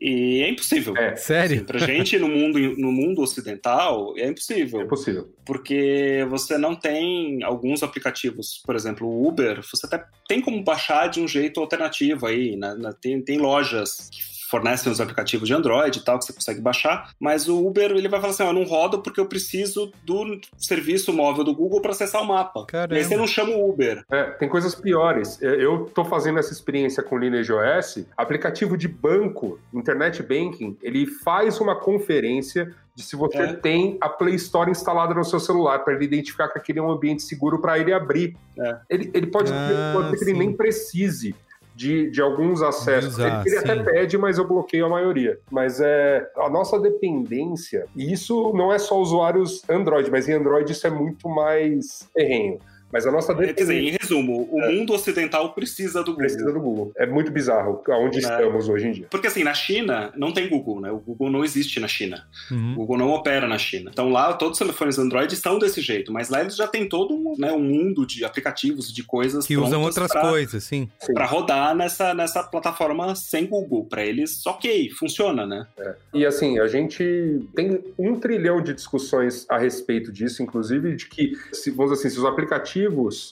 [0.00, 0.96] E é impossível.
[0.96, 1.14] É.
[1.14, 1.56] Sério?
[1.56, 4.80] Assim, pra gente no mundo, no mundo ocidental, é impossível.
[4.80, 5.28] É possível.
[5.44, 11.08] Porque você não tem alguns aplicativos, por exemplo, o Uber, você até tem como baixar
[11.08, 12.74] de um jeito alternativo aí, né?
[12.78, 16.60] Na- Tem, tem lojas que fornecem os aplicativos de Android e tal, que você consegue
[16.60, 19.92] baixar, mas o Uber ele vai falar assim, ó, eu não rodo porque eu preciso
[20.04, 22.64] do serviço móvel do Google para acessar o mapa.
[22.66, 22.94] Caramba.
[22.94, 24.04] E aí você não chama o Uber.
[24.10, 25.40] É, tem coisas piores.
[25.40, 28.04] É, Eu tô fazendo essa experiência com o Lineage OS.
[28.16, 33.52] Aplicativo de banco, Internet Banking, ele faz uma conferência de se você É.
[33.52, 36.90] tem a Play Store instalada no seu celular, para ele identificar que aquele é um
[36.90, 38.36] ambiente seguro para ele abrir.
[38.58, 38.76] É.
[38.90, 41.34] Ele, ele pode, Ah, pode ser que ele nem precise.
[41.80, 43.14] De, de alguns acessos.
[43.14, 45.38] usar, ele ele até pede, mas eu bloqueio a maioria.
[45.50, 50.70] Mas é a nossa dependência, e isso não é só usuários Android, mas em Android
[50.70, 52.58] isso é muito mais terreno.
[52.92, 56.16] Mas a nossa Quer dizer, em resumo, o mundo ocidental precisa do Google.
[56.18, 56.92] precisa do Google.
[56.96, 58.20] É muito bizarro aonde É.
[58.20, 59.06] estamos hoje em dia.
[59.10, 60.90] Porque assim, na China não tem Google, né?
[60.90, 62.26] O Google não existe na China.
[62.50, 62.74] O Uhum.
[62.74, 63.90] Google não opera na China.
[63.92, 67.14] Então lá todos os telefones Android estão desse jeito, mas lá eles já têm todo
[67.14, 70.88] um, né, um mundo de aplicativos, de coisas Que usam outras pra- coisas, sim.
[71.14, 73.84] Pra rodar nessa, nessa plataforma sem Google.
[73.84, 75.66] Pra eles, ok, funciona, né?
[76.12, 81.32] E assim, a gente tem um trilhão de discussões a respeito disso, inclusive de que,
[81.52, 82.79] se, vamos dizer assim, se os aplicativos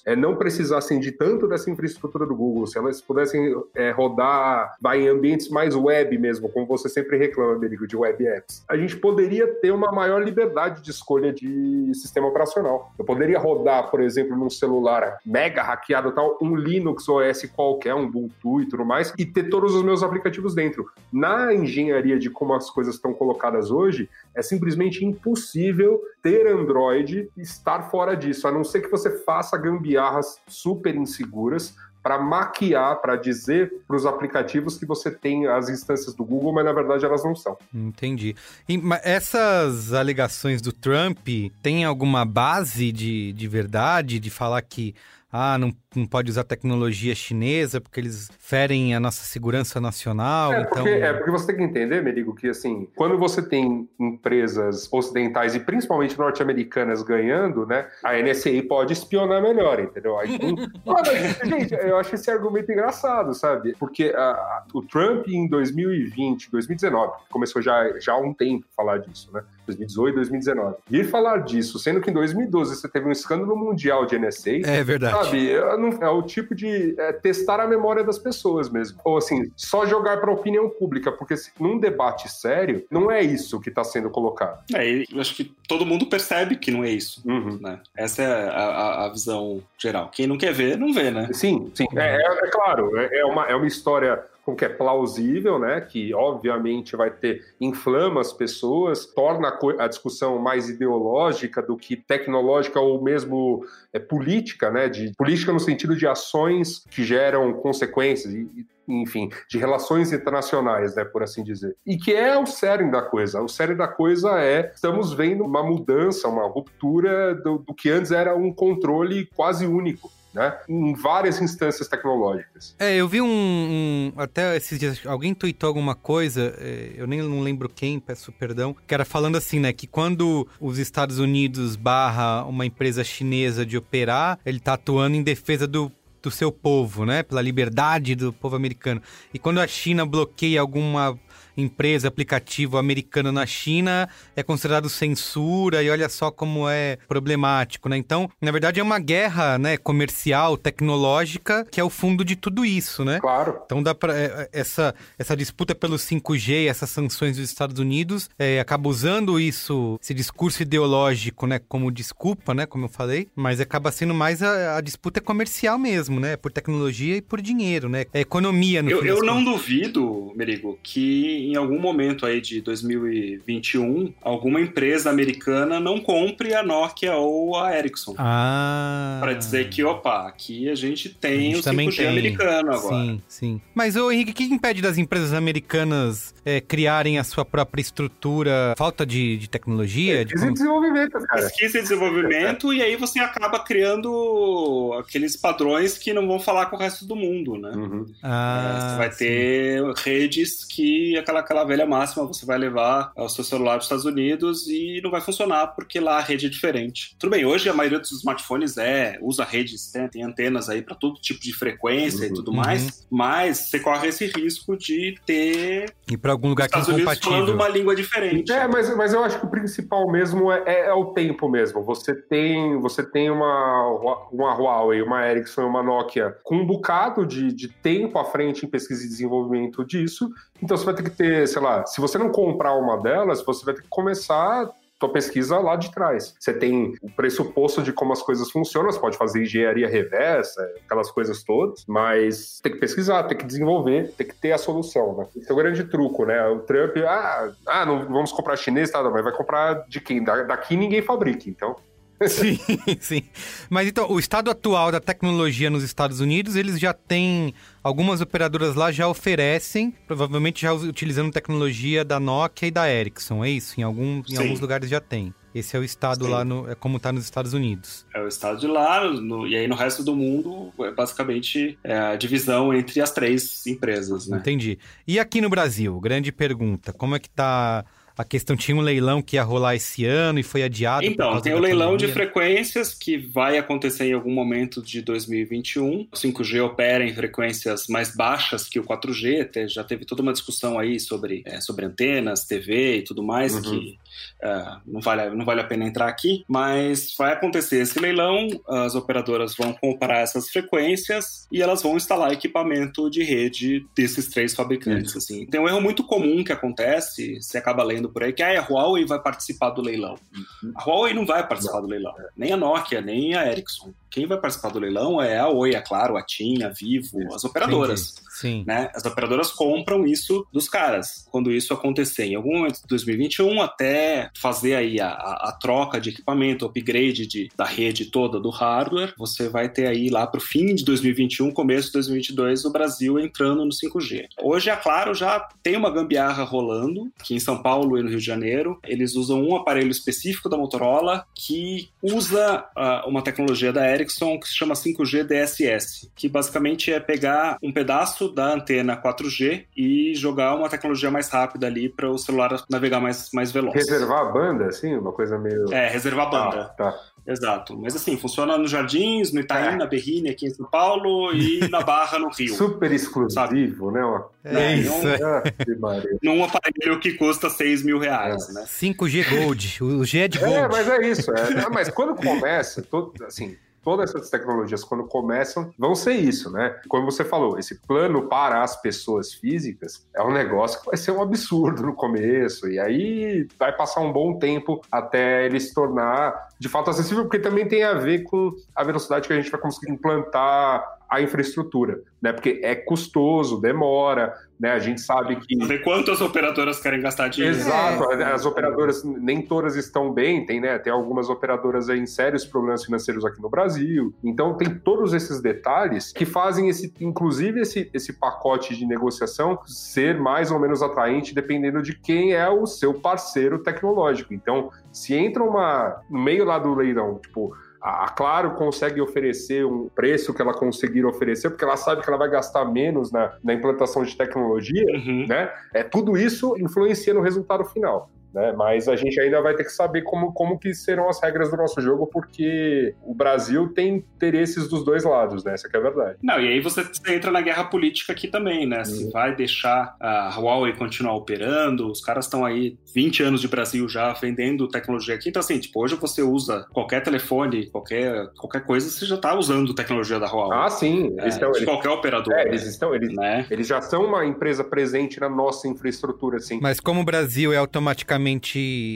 [0.05, 5.03] é, não precisassem de tanto dessa infraestrutura do Google, se elas pudessem é, rodar vai,
[5.03, 8.97] em ambientes mais web mesmo, como você sempre reclama, Amerigo, de web apps, a gente
[8.97, 12.93] poderia ter uma maior liberdade de escolha de sistema operacional.
[12.99, 18.09] Eu poderia rodar, por exemplo, num celular mega hackeado tal, um Linux OS qualquer, um
[18.09, 20.91] Ubuntu e tudo mais, e ter todos os meus aplicativos dentro.
[21.13, 27.42] Na engenharia de como as coisas estão colocadas hoje, é simplesmente impossível ter Android e
[27.42, 33.16] estar fora disso, a não ser que você faça gambiarras super inseguras para maquiar, para
[33.16, 37.24] dizer para os aplicativos que você tem as instâncias do Google, mas na verdade elas
[37.24, 37.59] não são.
[37.74, 38.37] Entendi.
[38.68, 41.18] E, essas alegações do Trump
[41.61, 44.94] têm alguma base de, de verdade, de falar que
[45.31, 50.53] ah, não, não pode usar tecnologia chinesa porque eles ferem a nossa segurança nacional?
[50.53, 50.83] É então...
[50.83, 55.55] porque, é porque você tem que entender, Merigo, que assim, quando você tem empresas ocidentais
[55.55, 60.19] e principalmente norte-americanas ganhando, né, a NSA pode espionar melhor, entendeu?
[60.19, 60.39] Aí,
[60.87, 63.75] mas, gente, eu acho esse argumento engraçado, sabe?
[63.79, 69.31] Porque ah, o Trump em 2020, 2019, começou já, já há um tempo falar disso,
[69.33, 69.43] né?
[69.67, 70.77] 2018, 2019.
[70.89, 74.83] Vir falar disso, sendo que em 2012 você teve um escândalo mundial de NSA, É
[74.83, 75.25] verdade.
[75.25, 78.98] Sabe, é, não- é o tipo de é, testar a memória das pessoas mesmo.
[79.05, 83.22] Ou assim, só jogar para a opinião pública, porque se, num debate sério, não é
[83.22, 84.62] isso que está sendo colocado.
[84.74, 87.22] É, eu acho que todo mundo percebe que não é isso.
[87.27, 87.59] Uhum.
[87.61, 87.81] Né?
[87.96, 90.11] Essa é a, a- a visão geral.
[90.12, 91.29] Quem não quer ver, não vê, né?
[91.33, 91.87] Sim, sim.
[91.96, 95.79] É, é- é claro, é, é uma, é uma história como que é plausível, né?
[95.79, 102.81] Que obviamente vai ter inflama as pessoas, torna a, discussão mais ideológica do que tecnológica
[102.81, 104.89] ou mesmo é, política, né?
[104.89, 108.49] De política no sentido de ações que geram consequências e,
[108.89, 111.77] enfim, de relações internacionais, né, por assim dizer.
[111.85, 113.43] E que é o cerne da coisa.
[113.43, 118.13] O cerne da coisa é estamos vendo uma mudança, uma ruptura do, do que antes
[118.13, 120.11] era um controle quase único.
[120.38, 120.57] Né?
[120.68, 122.74] Em várias instâncias tecnológicas.
[122.79, 127.20] É, eu vi um, um- Até esses dias, alguém tweetou alguma coisa, é, eu nem
[127.22, 129.72] não lembro quem, peço perdão, que era falando assim, né?
[129.72, 135.22] Que quando os Estados Unidos barra uma empresa chinesa de operar, ele tá atuando em
[135.22, 135.90] defesa do.
[136.20, 137.22] Do seu povo, né?
[137.22, 139.01] Pela liberdade do povo americano.
[139.33, 141.16] E quando a China bloqueia alguma
[141.62, 147.97] empresa, aplicativo americano na China, é considerado censura e olha só como é problemático, né?
[147.97, 152.64] Então, na verdade, é uma guerra, né, comercial, tecnológica, que é o fundo de tudo
[152.64, 153.18] isso, né?
[153.21, 153.61] Claro.
[153.64, 158.88] Então dá para essa essa disputa pelo 5G, essas sanções dos Estados Unidos, é, acaba
[158.88, 164.14] usando isso, esse discurso ideológico, né, como desculpa, né, como eu falei, mas acaba sendo
[164.14, 168.83] mais a, a disputa comercial mesmo, né, por tecnologia e por dinheiro, né, é economia
[168.83, 169.55] no Eu, eu não contas.
[169.55, 176.63] duvido, Merigo, que em algum momento aí de 2021, alguma empresa americana não compre a
[176.63, 178.15] Nokia ou a Ericsson.
[178.19, 179.19] Ah.
[179.21, 182.07] Pra dizer que, opa, aqui a gente A tem gente o também 5G tem.
[182.09, 183.05] americano agora.
[183.05, 183.61] Sim, sim.
[183.75, 188.75] Mas, ô Henrique, o que impede das empresas americanas é, criarem a sua própria estrutura?
[188.77, 190.25] Falta de, de tecnologia?
[190.25, 191.43] de Pesquisa e como- desenvolvimento, cara.
[191.43, 196.77] Pesquisa e desenvolvimento, e aí você acaba criando aqueles padrões que não vão falar com
[196.77, 197.71] o resto do mundo, né?
[197.75, 198.07] Uhum.
[198.23, 199.19] Ah, É, você vai sim.
[199.19, 203.79] ter redes que aquela aquela, aquela velha máxima: você vai levar o seu celular para
[203.79, 207.16] os Estados Unidos e não vai funcionar porque lá a rede é diferente.
[207.18, 210.94] Tudo bem, hoje a maioria dos smartphones é usa redes, né, tem antenas aí para
[210.94, 212.33] todo tipo de frequência uhum.
[212.33, 212.90] e tudo mais, uhum.
[213.11, 215.92] mas você corre esse risco de ter.
[216.11, 217.31] E para algum lugar que é incompatível.
[217.31, 218.51] falando uma língua diferente.
[218.53, 221.83] É, mas, mas eu acho que o principal mesmo é, é, é o tempo mesmo.
[221.83, 227.27] Você tem, você tem uma, uma Huawei, uma Ericsson e uma Nokia com um bocado
[227.27, 230.31] de, de tempo à frente em pesquisa e desenvolvimento disso.
[230.62, 233.64] Então você vai ter que ter, sei lá, se você não comprar uma delas, você
[233.64, 236.35] vai ter que começar tua pesquisa lá de trás.
[236.38, 241.11] Você tem o pressuposto de como as coisas funcionam, você pode fazer engenharia reversa, aquelas
[241.11, 245.27] coisas todas, mas tem que pesquisar, tem que desenvolver, tem que ter a solução, né?
[245.37, 246.45] Esse é o grande truco, né?
[246.49, 250.25] O Trump, ah, ah não vamos comprar chinês, tá, mas vai comprar de quem?
[250.25, 251.77] daqui ninguém fabrica, então
[252.29, 252.59] sim,
[253.01, 253.23] sim.
[253.71, 257.55] Mas então, o estado atual da tecnologia nos Estados Unidos, eles já têm.
[257.83, 263.51] Algumas operadoras lá já oferecem, provavelmente já utilizando tecnologia da Nokia e da Ericsson, é
[263.51, 263.81] isso?
[263.81, 265.33] Em, algum, em alguns lugares já tem.
[265.55, 266.31] Esse é o estado Sim.
[266.31, 268.07] lá, no, é como está nos Estados Unidos.
[268.15, 271.97] É o estado de lá, no, e aí no resto do mundo é basicamente é
[271.97, 274.39] a divisão entre as três empresas, né?
[274.39, 274.79] Entendi.
[275.07, 277.85] E aqui no Brasil, grande pergunta, como é que está
[278.19, 281.07] a questão tinha um leilão que ia rolar esse ano e foi adiado.
[281.07, 282.09] Então, tem o leilão pandemia.
[282.09, 286.01] de frequências que vai acontecer em algum momento de 2021.
[286.01, 290.79] O 5G opera em frequências mais baixas que o 4G, já teve toda uma discussão
[290.81, 293.63] aí sobre, é, sobre antenas, TV e tudo mais, uhum.
[293.63, 293.99] que
[294.43, 298.95] uh, não, vale, não vale a pena entrar aqui, mas vai acontecer esse leilão, as
[298.95, 305.13] operadoras vão comprar essas frequências e elas vão instalar equipamento de rede desses três fabricantes.
[305.13, 305.19] Uhum.
[305.19, 305.47] Assim.
[305.47, 308.63] Tem um erro muito comum que acontece, você acaba lendo por aí que ah, a
[308.63, 310.17] Huawei vai participar do leilão.
[310.63, 310.73] Uhum.
[310.75, 313.93] A Huawei não vai participar do leilão, nem a Nokia, nem a Ericsson.
[314.11, 317.45] Quem vai participar do leilão é a Oi, a Claro, a TIM, a Vivo, as
[317.45, 318.01] operadoras.
[318.01, 318.28] Sim.
[318.66, 318.90] Né?
[318.94, 321.27] As operadoras compram isso dos caras.
[321.31, 326.01] Quando isso acontecer em algum momento de 2021, até fazer aí a, a, a troca
[326.01, 330.38] de equipamento, upgrade de, da rede toda do hardware, você vai ter aí lá para
[330.38, 334.27] o fim de 2021, começo de 2022, o Brasil entrando no 5G.
[334.40, 338.18] Hoje a Claro já tem uma gambiarra rolando aqui em São Paulo e no Rio
[338.18, 338.79] de Janeiro.
[338.85, 344.48] Eles usam um aparelho específico da Motorola que usa uh, uma tecnologia da Ericsson que
[344.48, 350.55] se chama 5G DSS, que basicamente é pegar um pedaço da antena 4G e jogar
[350.55, 353.75] uma tecnologia mais rápida ali para o celular navegar mais, mais veloz.
[353.75, 355.73] Reservar a banda, assim, uma coisa meio.
[355.73, 356.62] É, reservar a banda.
[356.62, 356.99] Ah, tá.
[357.29, 357.77] Exato.
[357.77, 359.77] Mas assim, funciona nos Jardins, no Itaim, é.
[359.77, 362.55] na Berrine, aqui em São Paulo e na Barra, no Rio.
[362.55, 363.77] Super exclusivo, sabe?
[363.93, 364.73] né?
[364.73, 365.07] É, isso.
[365.07, 368.53] Num, ah, num aparelho que custa 6 mil reais, é.
[368.55, 368.64] né?
[368.67, 369.85] 5G Gold.
[369.85, 370.57] O G é de é, Gold.
[370.57, 371.31] É, mas é isso.
[371.31, 371.69] É.
[371.71, 376.79] mas quando começa, todo, assim, todas essas tecnologias, quando começam, vão ser isso, né?
[376.90, 381.11] Como você falou, esse plano para as pessoas físicas é um negócio que vai ser
[381.12, 386.48] um absurdo no começo, e aí vai passar um bom tempo até ele se tornar
[386.59, 389.59] de fato acessível, porque também tem a ver com a velocidade que a gente vai
[389.59, 392.33] conseguir implantar a infraestrutura, né?
[392.33, 394.73] Porque é custoso, demora, né?
[394.73, 395.57] A gente sabe que.
[395.66, 397.57] Ver quantas operadoras querem gastar dinheiro.
[397.57, 398.25] Exato, é.
[398.25, 400.79] as operadoras nem todas estão bem, tem, né?
[400.79, 404.12] Tem algumas operadoras aí em sérios problemas financeiros aqui no Brasil.
[404.23, 410.18] Então tem todos esses detalhes que fazem esse, inclusive, esse, esse pacote de negociação ser
[410.18, 414.35] mais ou menos atraente dependendo de quem é o seu parceiro tecnológico.
[414.35, 419.88] Então, se entra uma no meio lá do leilão, tipo a Claro consegue oferecer um
[419.88, 423.55] preço que ela conseguir oferecer, porque ela sabe que ela vai gastar menos na, na
[423.55, 425.27] implantação de tecnologia, uhum.
[425.29, 425.51] né?
[425.73, 428.53] É, tudo isso influencia no resultado final né?
[428.53, 431.57] Mas a gente ainda vai ter que saber como, como que serão as regras do
[431.57, 435.55] nosso jogo, porque o Brasil tem interesses dos dois lados, né?
[435.55, 436.19] Essa é a verdade.
[436.23, 438.85] Não, e aí você entra na guerra política aqui também, né?
[438.85, 439.11] Se uhum.
[439.11, 444.12] vai deixar a Huawei continuar operando, os caras estão aí 20 anos de Brasil já
[444.12, 449.07] vendendo tecnologia aqui, então assim, tipo, hoje você usa qualquer telefone, qualquer, qualquer coisa, você
[449.07, 450.59] já está usando tecnologia da Huawei.
[450.59, 451.14] Ah, sim.
[451.19, 452.35] É, estão, de eles, qualquer operador.
[452.35, 453.47] É, eles estão, eles, né?
[453.51, 456.59] eles já são uma empresa presente na nossa infraestrutura, assim.
[456.61, 458.18] Mas como o Brasil é automaticamente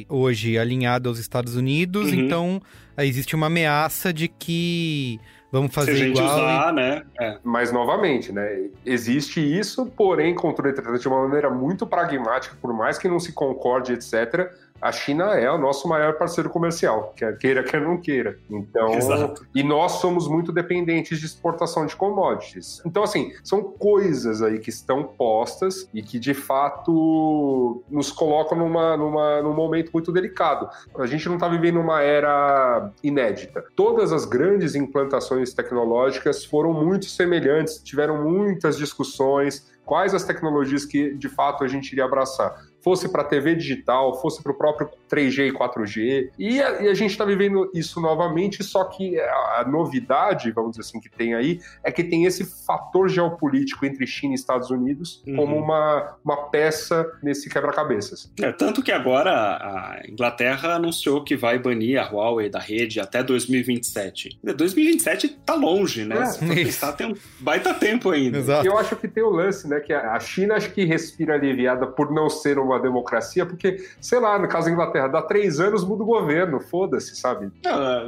[0.08, 2.18] hoje alinhado aos Estados Unidos, uhum.
[2.18, 2.62] então
[2.98, 6.36] existe uma ameaça de que vamos fazer Se a gente igual.
[6.36, 6.76] Usar, e...
[6.76, 7.02] né?
[7.20, 7.38] É.
[7.42, 8.66] Mas novamente, né?
[8.84, 13.92] Existe isso, porém, contudo, de uma maneira muito pragmática, por mais que não se concorde,
[13.92, 14.50] etc
[14.82, 18.36] a China é o nosso maior parceiro comercial, quer queira, quer não queira.
[18.50, 19.46] Então, Exato.
[19.54, 22.82] e nós somos muito dependentes de exportação de commodities.
[22.84, 28.96] Então, assim, são coisas aí que estão postas e que de fato nos colocam numa,
[28.96, 30.68] numa, num momento muito delicado.
[30.98, 33.64] A gente não está vivendo uma era inédita.
[33.76, 41.14] Todas as grandes implantações tecnológicas foram muito semelhantes, tiveram muitas discussões, quais as tecnologias que
[41.14, 45.48] de fato a gente iria abraçar fosse para TV digital, fosse para o próprio 3G
[45.48, 46.30] e 4G.
[46.38, 50.82] E a, e a gente está vivendo isso novamente, só que a, novidade, vamos dizer
[50.82, 55.22] assim, que tem aí, é que tem esse fator geopolítico entre China e Estados Unidos
[55.26, 55.36] uhum.
[55.36, 58.30] como uma, uma peça nesse quebra-cabeças.
[58.40, 63.22] É, tanto que agora a Inglaterra anunciou que vai banir a Huawei da rede até
[63.22, 64.40] 2027.
[64.42, 66.24] 2027 tá longe, né?
[66.40, 68.38] É, pensar, tem um baita tempo ainda.
[68.38, 68.66] Exato.
[68.66, 69.80] Eu acho que tem o lance, né?
[69.80, 74.18] Que a China acho que respira aliviada por não ser uma uma democracia, porque, sei
[74.18, 77.50] lá, no caso da Inglaterra, dá três anos, muda o governo, foda-se, sabe?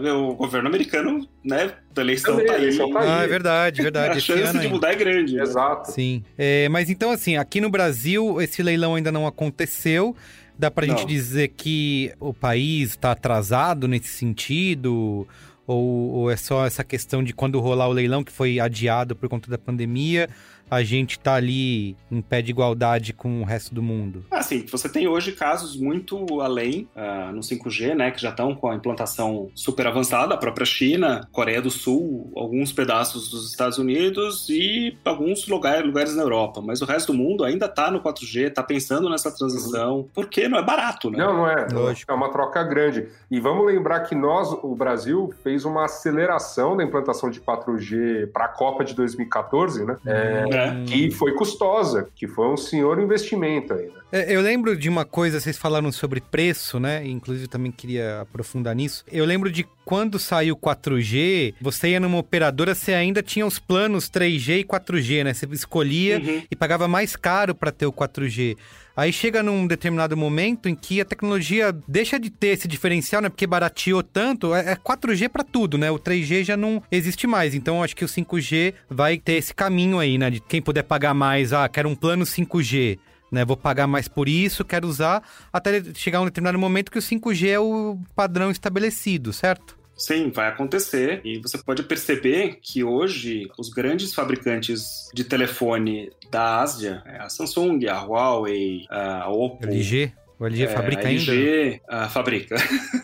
[0.01, 3.09] Não, o governo americano, né, da eleição Também, tá, eleição tá aí.
[3.09, 4.19] Ah, é verdade, verdade.
[4.19, 5.37] a chance de mudar é grande.
[5.37, 5.43] Né?
[5.43, 5.93] Exato.
[5.93, 6.25] Sim.
[6.37, 10.17] É, mas então, assim, aqui no Brasil, esse leilão ainda não aconteceu.
[10.59, 10.97] Dá pra não.
[10.97, 15.27] gente dizer que o país está atrasado nesse sentido?
[15.67, 19.29] Ou, ou, é só essa questão de quando rolar o leilão que foi adiado por
[19.29, 20.29] conta da pandemia?
[20.71, 24.25] A gente tá ali em pé de igualdade com o resto do mundo?
[24.31, 28.71] Assim, você tem hoje casos muito além uh, no 5G, né, que já estão com
[28.71, 34.49] a implantação super avançada, a própria China, Coreia do Sul, alguns pedaços dos Estados Unidos
[34.49, 36.61] e alguns lugares, lugares na Europa.
[36.61, 40.59] Mas o resto do mundo ainda tá no 4G, tá pensando nessa transição, porque não
[40.59, 41.19] é barato, né?
[41.19, 41.67] Não, não é.
[41.73, 42.11] Lógico.
[42.11, 43.09] É uma troca grande.
[43.31, 48.47] E vamos lembrar que nós, o Brasil, fez uma aceleração da implantação de 4G para
[48.47, 49.97] a Copa de 2014, né?
[50.07, 50.85] É, é.
[50.87, 54.05] que foi custosa, que foi um senhor investimento aí, né?
[54.13, 57.05] É, eu lembro de uma coisa, vocês falaram sobre preço, né?
[57.05, 59.05] Inclusive também queria aprofundar nisso.
[59.11, 64.09] Eu lembro de quando saiu 4G, você ia numa operadora, você ainda tinha os planos
[64.09, 65.35] 3G e 4G, né?
[65.35, 66.43] Você escolhia uhum.
[66.49, 68.57] e pagava mais caro para ter o 4G.
[68.97, 73.28] Aí chega num determinado momento em que a tecnologia deixa de ter esse diferencial, né?
[73.28, 75.90] Porque barateou tanto, é 4G é para tudo, né?
[75.90, 77.55] O 3G já não existe mais.
[77.55, 80.30] Então acho que o 5G vai ter esse caminho aí, né?
[80.30, 82.99] De quem puder pagar mais, ah, quero um plano 5G.
[83.32, 85.20] Né, vou pagar mais por isso, quero usar,
[85.53, 89.76] até chegar um determinado momento que o 5G é o padrão estabelecido, certo?
[89.97, 91.20] Sim, vai acontecer.
[91.24, 97.28] E você pode perceber que hoje os grandes fabricantes de telefone da Ásia, é a
[97.28, 100.12] Samsung, a Huawei, a Oppo, LG.
[100.38, 102.07] O LG é, fabrica a LG, ainda?
[102.07, 102.57] Uh, fabrica.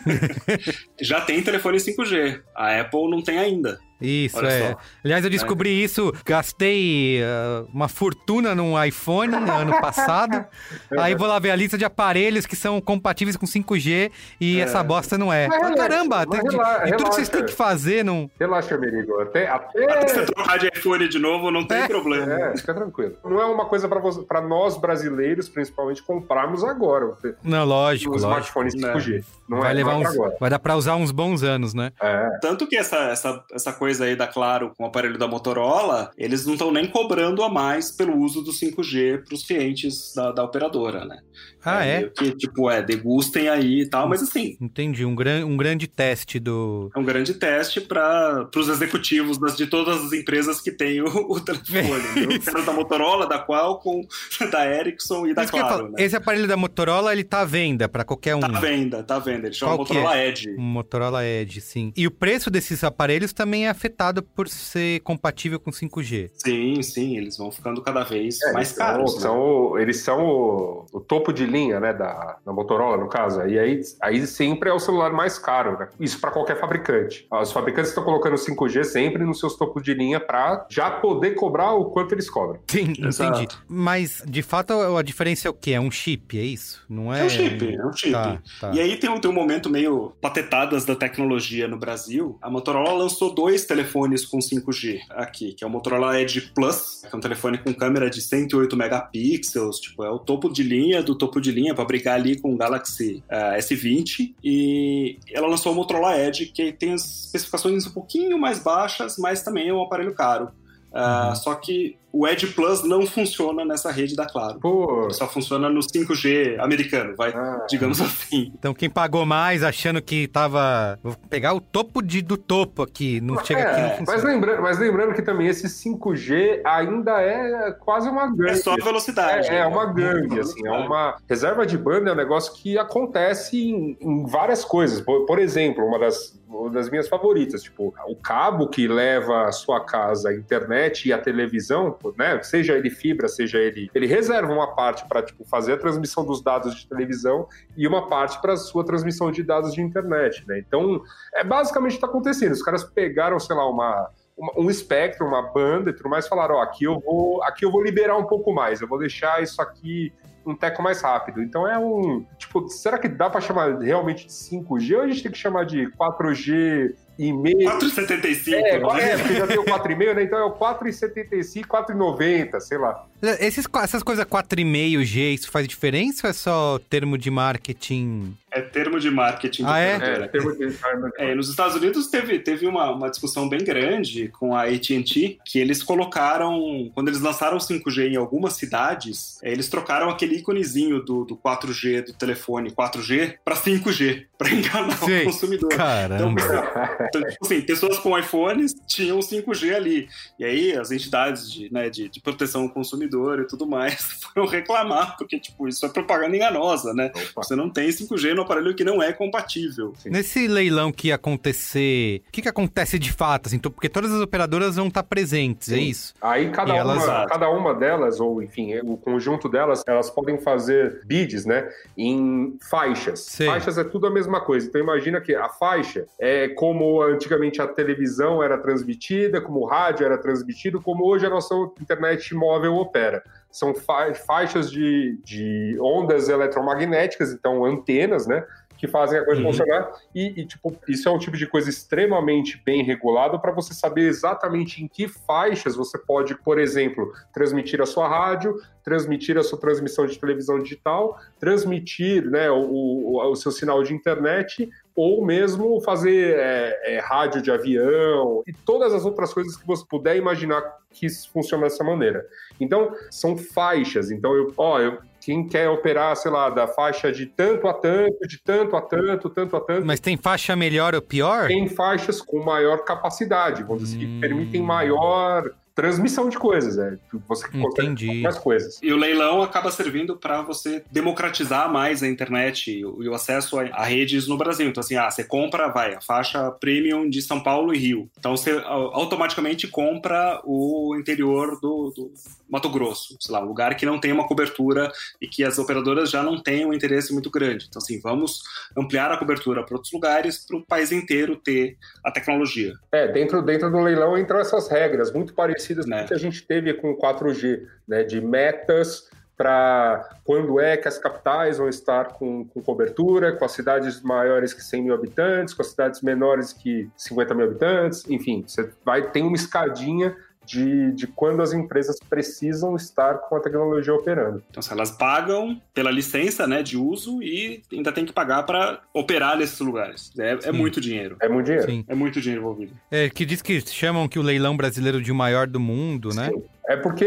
[0.99, 2.41] Já tem telefone 5G.
[2.53, 3.79] A Apple não tem ainda.
[4.01, 4.71] Isso, Olha é.
[4.71, 4.77] Só.
[5.03, 5.73] Aliás, eu descobri é.
[5.83, 10.45] isso, gastei uh, uma fortuna num iPhone ano passado.
[10.97, 14.63] aí vou lá ver a lista de aparelhos que são compatíveis com 5G e é.
[14.63, 15.47] essa bosta não é.
[15.47, 18.29] Mas, caramba, mas de, relaxa, de, tudo que vocês têm que fazer, não.
[18.39, 19.19] Relaxa, Merigo.
[19.21, 19.83] Até, até...
[19.83, 21.87] até você trocar de iPhone de novo, não tem é.
[21.87, 22.33] problema.
[22.33, 23.17] É, fica tranquilo.
[23.23, 27.13] Não é uma coisa para nós brasileiros, principalmente, comprarmos agora.
[27.43, 28.15] Não, lógico.
[28.15, 29.23] Os smartphones 5G.
[29.51, 30.07] Não vai é, levar uns,
[30.39, 31.91] Vai dar para usar uns bons anos, né?
[32.01, 32.39] É.
[32.41, 36.45] Tanto que essa, essa, essa coisa aí da Claro com o aparelho da Motorola, eles
[36.45, 40.41] não estão nem cobrando a mais pelo uso do 5G para os clientes da, da,
[40.41, 41.19] operadora, né?
[41.65, 42.03] Ah, é?
[42.03, 42.09] é?
[42.09, 44.55] Que, tipo, é, degustem aí e tal, mas assim...
[44.61, 46.89] Entendi, um, gran, um grande teste do...
[46.95, 51.07] É um grande teste para os executivos das, de todas as empresas que têm o,
[51.07, 51.81] o telefone.
[52.55, 52.61] né?
[52.65, 54.07] da Motorola, da Qualcomm,
[54.49, 55.95] da Ericsson e da Claro, né?
[55.97, 58.39] Esse aparelho da Motorola, ele tá à venda para qualquer um?
[58.39, 59.40] Tá à venda, tá à venda.
[59.47, 60.27] Ele chama Qual Motorola é?
[60.27, 60.55] Edge.
[60.57, 61.93] Um Motorola Edge, sim.
[61.95, 66.31] E o preço desses aparelhos também é afetado por ser compatível com 5G.
[66.33, 69.13] Sim, sim, eles vão ficando cada vez é, mais caros.
[69.13, 69.21] São, né?
[69.21, 73.41] são, eles são o, o, topo de linha, né, da, da Motorola, no caso.
[73.45, 75.89] E aí, aí sempre é o celular mais caro, né?
[75.99, 77.27] Isso para qualquer fabricante.
[77.31, 81.73] Os fabricantes estão colocando 5G sempre nos seus topos de linha para já poder cobrar
[81.73, 82.59] o quanto eles cobram.
[82.67, 83.41] Sim, Exato.
[83.41, 83.57] entendi.
[83.67, 85.71] Mas, de fato, a diferença é o quê?
[85.71, 86.83] É um chip, é isso?
[86.89, 87.21] Não é...
[87.21, 88.11] É um chip, é um chip.
[88.11, 88.71] Tá, tá.
[88.71, 92.37] E aí tem um, tem um momento meio patetadas da tecnologia no Brasil.
[92.41, 97.15] A Motorola lançou dois telefones com 5G aqui, que é o Motorola Edge Plus, que
[97.15, 101.15] é um telefone com câmera de 108 megapixels, tipo, é o topo de linha do
[101.15, 104.33] topo de linha para brigar ali com o Galaxy uh, eh, S20.
[104.43, 109.41] E ela lançou o Motorola Edge, que tem as especificações um pouquinho mais baixas, mas
[109.41, 110.51] também é um aparelho caro.
[110.91, 111.35] Uh, uhum.
[111.35, 114.59] Só que o Edge Plus não funciona nessa rede da Claro.
[114.59, 115.09] Pô.
[115.11, 117.65] Só funciona no 5G americano, vai, ah.
[117.69, 118.51] digamos assim.
[118.57, 120.99] Então quem pagou mais achando que tava.
[121.01, 124.11] Vou pegar o topo de, do topo aqui, não chega é, aqui, não funciona.
[124.11, 128.51] Mas lembrando, mas lembrando que também esse 5G ainda é quase uma gangue.
[128.51, 129.49] É só velocidade.
[129.49, 131.17] É, é uma gangue, assim, é uma.
[131.29, 135.01] Reserva de banda é um negócio que acontece em, em várias coisas.
[135.01, 137.63] Por, por exemplo, uma das uma das minhas favoritas.
[137.63, 142.41] Tipo, o cabo que leva a sua casa a internet e a televisão, né?
[142.43, 143.89] Seja ele fibra, seja ele.
[143.93, 148.07] Ele reserva uma parte para tipo, fazer a transmissão dos dados de televisão e uma
[148.07, 150.59] parte para a sua transmissão de dados de internet, né?
[150.59, 151.01] Então,
[151.33, 152.51] é basicamente o que está acontecendo.
[152.51, 154.09] Os caras pegaram, sei lá, uma
[154.57, 157.83] um espectro, uma banda e tudo mais, falaram, ó, aqui eu vou, aqui eu vou
[157.83, 160.11] liberar um pouco mais, eu vou deixar isso aqui
[160.45, 161.41] um teco mais rápido.
[161.41, 162.25] Então é um.
[162.37, 165.65] Tipo, será que dá para chamar realmente de 5G ou a gente tem que chamar
[165.65, 167.59] de 4G e meio?
[167.59, 168.53] 4,75.
[168.53, 169.11] É, né?
[169.11, 170.23] é, porque já tem o 4,5, né?
[170.23, 173.05] Então é o 4,75, 4,90, sei lá.
[173.39, 178.35] Esses, essas coisas 4,5G, isso faz diferença ou é só termo de marketing?
[178.49, 179.63] É termo de marketing.
[179.65, 179.95] Ah, é?
[179.95, 180.75] É, termo de-
[181.19, 185.59] É, nos Estados Unidos teve, teve uma, uma discussão bem grande com a AT&T, que
[185.59, 190.99] eles colocaram, quando eles lançaram o 5G em algumas cidades, é, eles trocaram aquele íconezinho
[191.01, 195.21] do, do 4G do telefone 4G para 5G, para enganar Sei.
[195.21, 195.69] o consumidor.
[195.69, 196.41] Caramba.
[196.41, 200.07] Então, tipo assim, pessoas com iPhones tinham 5G ali.
[200.39, 203.95] E aí as entidades de, né, de, de proteção ao consumidor e tudo mais
[204.33, 207.11] foram reclamar, porque, tipo, isso é propaganda enganosa, né?
[207.15, 207.43] Opa.
[207.43, 209.93] Você não tem 5G no aparelho que não é compatível.
[210.05, 213.47] Nesse leilão que ia acontecer, o que, que acontece de fato?
[213.47, 215.81] Assim, porque todas as operadoras vão estar presentes, é Sim.
[215.89, 216.13] isso?
[216.21, 221.01] Aí cada, elas- uma, cada uma delas, ou enfim, o conjunto delas, elas podem fazer
[221.05, 221.69] bids, né?
[221.97, 223.19] Em faixas.
[223.21, 223.47] Sei.
[223.47, 224.67] Faixas é tudo a mesma coisa.
[224.67, 230.03] Então imagina que a faixa é como antigamente a televisão era transmitida, como o rádio
[230.03, 233.21] era transmitido, como hoje a nossa internet móvel opera.
[233.51, 238.43] São fa- faixas de, de ondas eletromagnéticas, então antenas, né?
[238.77, 239.47] Que fazem a coisa Uhum.
[239.51, 239.91] funcionar.
[240.15, 244.07] E, e, tipo, isso é um tipo de coisa extremamente bem regulado para você saber
[244.07, 249.59] exatamente em que faixas você pode, por exemplo, transmitir a sua rádio, transmitir a sua
[249.59, 255.79] transmissão de televisão digital, transmitir né, o, o, o seu sinal de internet ou mesmo
[255.81, 260.61] fazer é, é, rádio de avião e todas as outras coisas que você puder imaginar
[260.89, 262.25] que funciona dessa maneira.
[262.59, 264.11] Então, são faixas.
[264.11, 268.27] Então, eu, ó, eu, quem quer operar, sei lá, da faixa de tanto a tanto,
[268.27, 271.47] de tanto a tanto, tanto a tanto, Mas tem faixa melhor ou pior?
[271.47, 274.19] tem faixas com maior capacidade, vamos dizer, que Hum.
[274.19, 276.97] permitem maior transmissão de coisas, né?
[277.27, 278.21] Você Entendi.
[278.21, 278.79] mais coisas.
[278.81, 283.83] E o leilão acaba servindo para você democratizar mais a internet e o, acesso a,
[283.83, 284.67] redes no Brasil.
[284.67, 288.09] Então, assim, ah, você compra, vai, a faixa premium de São Paulo e Rio.
[288.19, 292.11] Então, você au- automaticamente compra o interior do, do
[292.51, 294.91] Mato Grosso, sei lá, um lugar que não tem uma cobertura
[295.21, 297.67] e que as operadoras já não têm um interesse muito grande.
[297.69, 298.41] Então, assim, vamos
[298.77, 302.73] ampliar a cobertura para outros lugares para o país inteiro ter a tecnologia.
[302.91, 306.03] É, dentro, dentro do leilão entram essas regras muito parecidas com Né.
[306.03, 308.03] o que a gente teve com o 4G, né?
[308.03, 313.51] De metas para quando é que as capitais vão estar com, com cobertura, com as
[313.53, 318.43] cidades maiores que 100 mil habitantes, com as cidades menores que 50 mil habitantes, enfim,
[318.45, 323.93] você vai tem uma escadinha de, de quando as empresas precisam estar com a tecnologia
[323.93, 324.43] operando.
[324.49, 328.81] Então, se elas pagam pela licença né, de uso e ainda tem que pagar para
[328.93, 330.11] operar nesses lugares.
[330.17, 330.51] É, é Sim.
[330.51, 331.17] muito dinheiro.
[331.21, 331.67] É muito dinheiro.
[331.67, 331.85] Sim.
[331.87, 332.73] É muito dinheiro envolvido.
[332.89, 336.29] É, que diz que chamam que o leilão brasileiro de o maior do mundo, né?
[336.67, 337.05] É porque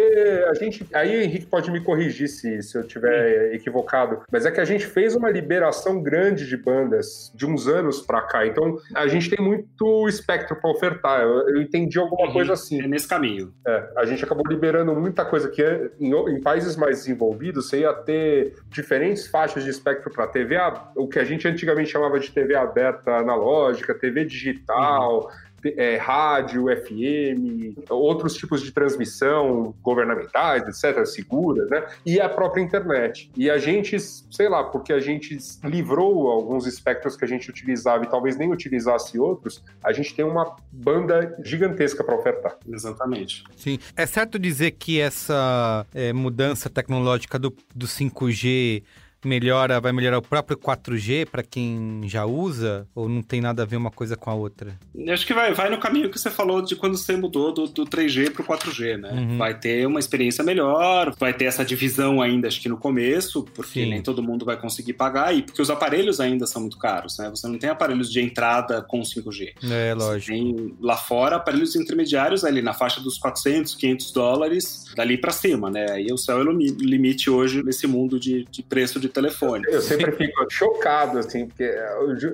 [0.49, 0.87] a gente.
[0.93, 4.65] Aí o Henrique pode me corrigir se, se eu tiver equivocado, mas é que a
[4.65, 8.47] gente fez uma liberação grande de bandas de uns anos pra cá.
[8.47, 11.23] Então a gente tem muito espectro pra ofertar.
[11.23, 12.33] Eu, eu entendi alguma Uhum.
[12.33, 12.83] coisa assim.
[12.83, 13.53] É nesse caminho.
[13.67, 15.63] É, a gente acabou liberando muita coisa que
[16.01, 20.57] em, em países mais desenvolvidos você ia ter diferentes faixas de espectro para TV,
[20.97, 26.67] o que a gente antigamente chamava de TV aberta analógica, TV digital, te- é, rádio,
[26.67, 31.87] FM, outros tipos de transmissão governamentais, etc., seguras, né?
[32.05, 33.31] E a própria internet.
[33.37, 38.05] E a gente, sei lá, porque a gente livrou alguns espectros que a gente utilizava
[38.05, 42.57] e talvez nem utilizasse outros, a gente tem uma banda gigantesca para ofertar.
[42.69, 43.45] Exatamente.
[43.57, 43.79] Sim.
[43.97, 48.83] É certo dizer que essa é, mudança tecnológica do, do 5G
[49.27, 52.87] melhora, vai melhorar o próprio 4G para quem já usa?
[52.95, 54.79] Ou não tem nada a ver uma coisa com a outra?
[54.95, 57.66] Eu acho que vai, vai no caminho que você falou de quando você mudou do,
[57.66, 59.11] do 3G pro 4G, né?
[59.12, 59.39] Uhum.
[59.39, 63.85] Vai ter uma experiência melhor, vai ter essa divisão ainda, acho que no começo, porque
[63.85, 63.91] Sim.
[63.91, 67.31] nem todo mundo vai conseguir pagar, e porque os aparelhos ainda são muito caros, né?
[67.31, 69.53] Você não tem aparelhos de entrada com 5G.
[69.70, 70.33] É, Você lógico.
[70.33, 75.70] tem lá fora aparelhos intermediários ali na faixa dos 400, 500 dólares, dali para cima,
[75.70, 75.91] né?
[75.91, 79.65] Aí o céu é o limi- limite hoje nesse mundo de, de preço de telefone.
[79.69, 81.65] Eu sempre fico chocado, assim, porque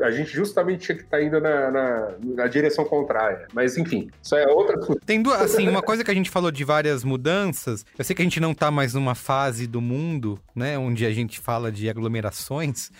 [0.03, 3.47] a gente justamente tinha que estar indo na, na, na direção contrária.
[3.53, 5.01] Mas, enfim, isso é outra coisa.
[5.07, 7.85] Tem duas, assim, uma coisa que a gente falou de várias mudanças.
[7.99, 11.13] Eu sei que a gente não tá mais numa fase do mundo, né, onde a
[11.13, 12.91] gente fala de aglomerações,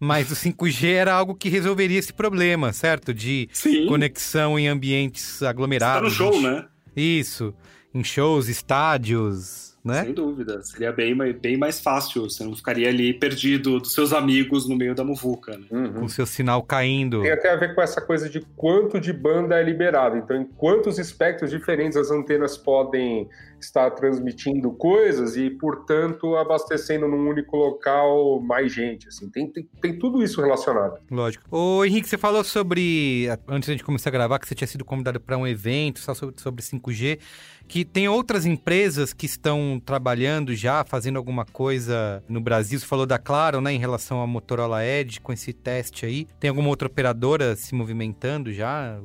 [0.00, 3.14] mas o 5G era algo que resolveria esse problema, certo?
[3.14, 6.02] De Sim, conexão em ambientes você tá aglomerados.
[6.10, 6.64] no show, em- né?
[6.96, 7.54] Isso,
[7.94, 10.04] em shows, estádios, né?
[10.04, 10.62] Sem dúvida.
[10.62, 12.28] Seria bem, bem mais fácil.
[12.28, 15.56] Você não ficaria ali perdido dos seus amigos no meio da muvuca.
[15.56, 15.66] Né?
[15.70, 15.92] Uhum.
[15.94, 17.22] Com seu sinal caindo.
[17.22, 20.16] Tem até a ver com essa coisa de quanto de banda é liberado.
[20.16, 23.28] Então, em quantos espectros diferentes as antenas podem
[23.60, 29.08] estar transmitindo coisas e, portanto, abastecendo num único local mais gente.
[29.08, 30.98] Assim, tem, tem, tem tudo isso relacionado.
[31.10, 31.44] Lógico.
[31.50, 35.20] Ô, Henrique, você falou sobre, antes de começar a gravar, que você tinha sido convidado
[35.20, 37.18] para um evento sobre, sobre 5G
[37.68, 42.78] que tem outras empresas que estão trabalhando já, fazendo alguma coisa no Brasil.
[42.78, 46.26] Você falou da Claro, né, em relação à Motorola Edge, com esse teste aí.
[46.40, 48.98] Tem alguma outra operadora se movimentando já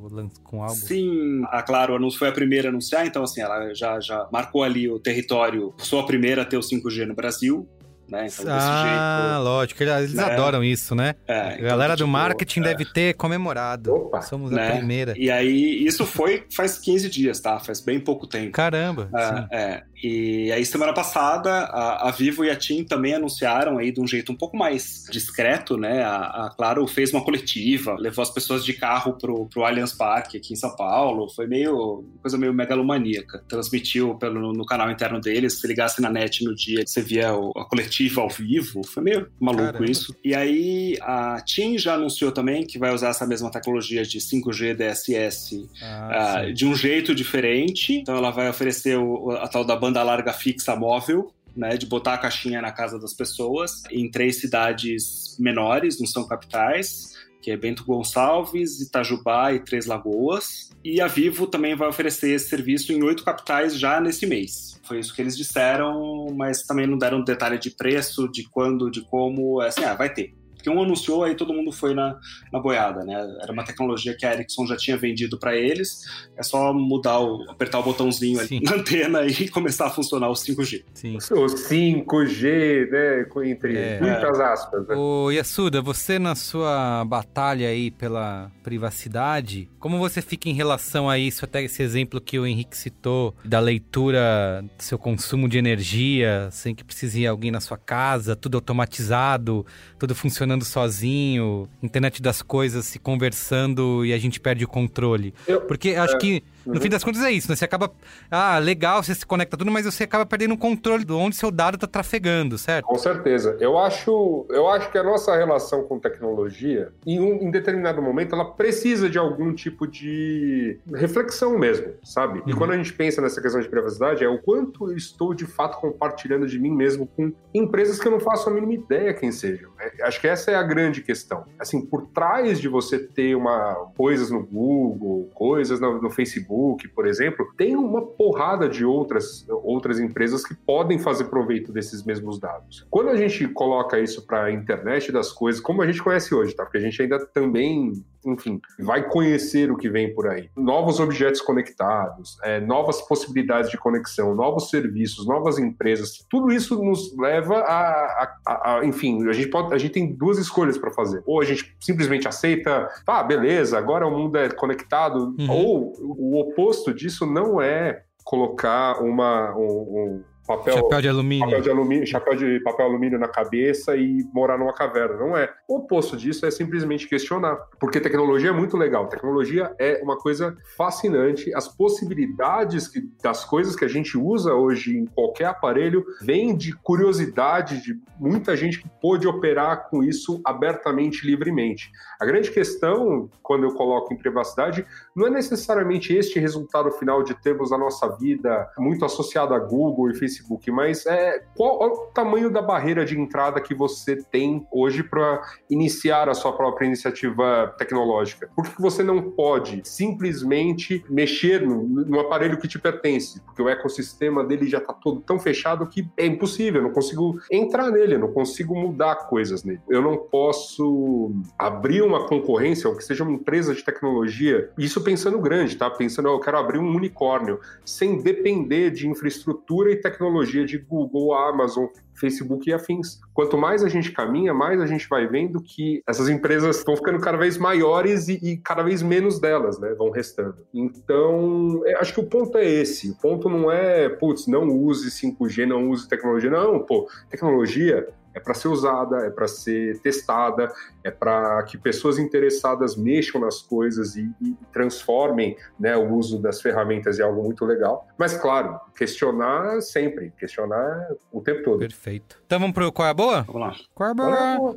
[0.43, 0.75] com algo?
[0.75, 4.89] Sim, a Claro foi a primeira a anunciar, então assim, ela já, já marcou ali
[4.89, 7.67] o território, sou a primeira a ter o 5G no Brasil.
[8.13, 8.27] Né?
[8.31, 10.23] Então, ah, jeito, lógico, eles né?
[10.23, 11.15] adoram isso, né?
[11.27, 12.63] É, a então, galera tipo, do marketing é.
[12.63, 13.91] deve ter comemorado.
[13.91, 14.67] Opa, Somos né?
[14.67, 15.15] a primeira.
[15.17, 17.59] E aí, isso foi faz 15 dias, tá?
[17.59, 18.51] Faz bem pouco tempo.
[18.51, 19.09] Caramba.
[19.51, 19.83] É, é.
[20.03, 24.05] E aí, semana passada, a, a, Vivo e a TIM também anunciaram aí de um
[24.05, 26.03] jeito um pouco mais discreto, né?
[26.03, 30.37] A, a Claro fez uma coletiva, levou as pessoas de carro pro, pro Allianz Parque
[30.37, 31.29] aqui em São Paulo.
[31.29, 33.43] Foi meio, coisa meio megalomaníaca.
[33.47, 35.59] Transmitiu pelo, no canal interno deles.
[35.59, 38.85] Se ligasse na net no dia, você via o, a coletiva ao vivo.
[38.85, 39.89] Foi meio maluco Caramba.
[39.89, 40.15] isso.
[40.23, 44.75] E aí, a TIM já anunciou também que vai usar essa mesma tecnologia de 5G
[44.75, 47.93] DSS ah, uh, de um jeito diferente.
[47.93, 51.85] Então, ela vai oferecer o, a tal da banda banda larga fixa móvel, né, de
[51.85, 57.12] botar a caixinha na casa das pessoas, em três cidades menores, não são capitais,
[57.43, 60.71] que é Bento Gonçalves, Itajubá e Três Lagoas.
[60.81, 64.79] E a Vivo também vai oferecer esse serviço em oito capitais já nesse mês.
[64.83, 69.01] Foi isso que eles disseram, mas também não deram detalhe de preço, de quando, de
[69.01, 69.61] como.
[69.61, 70.33] É assim, ah, vai ter.
[70.63, 72.17] Porque um anunciou, aí todo mundo foi na,
[72.49, 73.13] na boiada, né?
[73.41, 76.03] Era uma tecnologia que a Ericsson já tinha vendido para eles.
[76.37, 80.33] É só mudar o, apertar o botãozinho ali na antena e começar a funcionar o
[80.33, 80.85] 5G.
[80.93, 81.17] Sim.
[81.17, 83.25] O 5G, né?
[83.45, 83.99] Entre é.
[83.99, 84.87] muitas aspas.
[84.87, 84.95] Né?
[84.95, 91.17] Ô, Yasuda, você na sua batalha aí pela privacidade, como você fica em relação a
[91.17, 96.47] isso, até esse exemplo que o Henrique citou, da leitura do seu consumo de energia,
[96.51, 99.65] sem que precise ir alguém na sua casa, tudo automatizado,
[99.99, 105.33] tudo funcionando funcionando sozinho, internet das coisas se conversando e a gente perde o controle.
[105.47, 106.81] Eu, Porque acho é, que no uhum.
[106.81, 107.55] fim das contas é isso, né?
[107.55, 107.91] Você acaba.
[108.31, 111.51] Ah, legal, você se conecta tudo, mas você acaba perdendo o controle de onde seu
[111.51, 112.85] dado está trafegando, certo?
[112.85, 113.57] Com certeza.
[113.59, 118.33] Eu acho, eu acho que a nossa relação com tecnologia, em um em determinado momento,
[118.33, 122.39] ela precisa de algum tipo de reflexão mesmo, sabe?
[122.39, 122.49] Uhum.
[122.49, 125.45] E quando a gente pensa nessa questão de privacidade, é o quanto eu estou de
[125.45, 129.31] fato compartilhando de mim mesmo com empresas que eu não faço a mínima ideia quem
[129.31, 129.71] sejam.
[129.83, 131.45] É, acho que essa é a grande questão.
[131.59, 137.05] Assim, por trás de você ter uma coisas no Google, coisas no, no Facebook, por
[137.05, 142.85] exemplo, tem uma porrada de outras, outras empresas que podem fazer proveito desses mesmos dados.
[142.89, 146.55] Quando a gente coloca isso para a internet das coisas, como a gente conhece hoje,
[146.55, 146.63] tá?
[146.63, 150.49] Porque a gente ainda também enfim, vai conhecer o que vem por aí.
[150.55, 157.15] Novos objetos conectados, é, novas possibilidades de conexão, novos serviços, novas empresas, tudo isso nos
[157.17, 161.21] leva a, a, a enfim, a gente, pode, a gente tem duas escolhas para fazer.
[161.25, 165.49] Ou a gente simplesmente aceita, ah, beleza, agora o mundo é conectado, uhum.
[165.49, 171.45] ou o oposto disso não é colocar uma, um, um papel, chapéu de alumínio.
[171.45, 175.15] Papel de alumínio, chapéu de papel alumínio na cabeça e morar numa caverna.
[175.15, 175.49] Não é.
[175.67, 177.55] O oposto disso é simplesmente questionar.
[177.79, 179.07] Porque tecnologia é muito legal.
[179.07, 181.53] Tecnologia é uma coisa fascinante.
[181.55, 186.73] As possibilidades que, das coisas que a gente usa hoje em qualquer aparelho vêm de
[186.73, 191.91] curiosidade de muita gente que pôde operar com isso abertamente, livremente.
[192.19, 194.85] A grande questão, quando eu coloco em privacidade,
[195.15, 200.11] não é necessariamente este resultado final de termos a nossa vida muito associada a Google
[200.11, 204.15] e Facebook Facebook, mas é, qual é o tamanho da barreira de entrada que você
[204.15, 208.49] tem hoje para iniciar a sua própria iniciativa tecnológica?
[208.55, 213.41] Por que você não pode simplesmente mexer no, no aparelho que te pertence?
[213.41, 217.39] Porque o ecossistema dele já está todo tão fechado que é impossível, eu não consigo
[217.51, 219.81] entrar nele, eu não consigo mudar coisas nele.
[219.89, 225.39] Eu não posso abrir uma concorrência, ou que seja uma empresa de tecnologia, isso pensando
[225.39, 225.89] grande, tá?
[225.89, 231.33] Pensando, eu quero abrir um unicórnio, sem depender de infraestrutura e tecnologia tecnologia de Google,
[231.33, 233.19] Amazon, Facebook e afins.
[233.33, 237.19] Quanto mais a gente caminha, mais a gente vai vendo que essas empresas estão ficando
[237.19, 240.55] cada vez maiores e, e cada vez menos delas, né, vão restando.
[240.73, 243.11] Então, é, acho que o ponto é esse.
[243.11, 246.49] O ponto não é, putz, não use 5G, não use tecnologia.
[246.49, 250.71] Não, pô, tecnologia é para ser usada, é para ser testada,
[251.03, 256.61] é para que pessoas interessadas mexam nas coisas e, e transformem né, o uso das
[256.61, 258.07] ferramentas em algo muito legal.
[258.17, 261.79] Mas, claro, questionar sempre, questionar o tempo todo.
[261.79, 262.39] Perfeito.
[262.45, 263.41] Então vamos pro Qual é a Boa?
[263.43, 263.75] Vamos lá.
[263.93, 264.75] Qual é a Boa?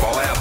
[0.00, 0.37] Qual é a boa?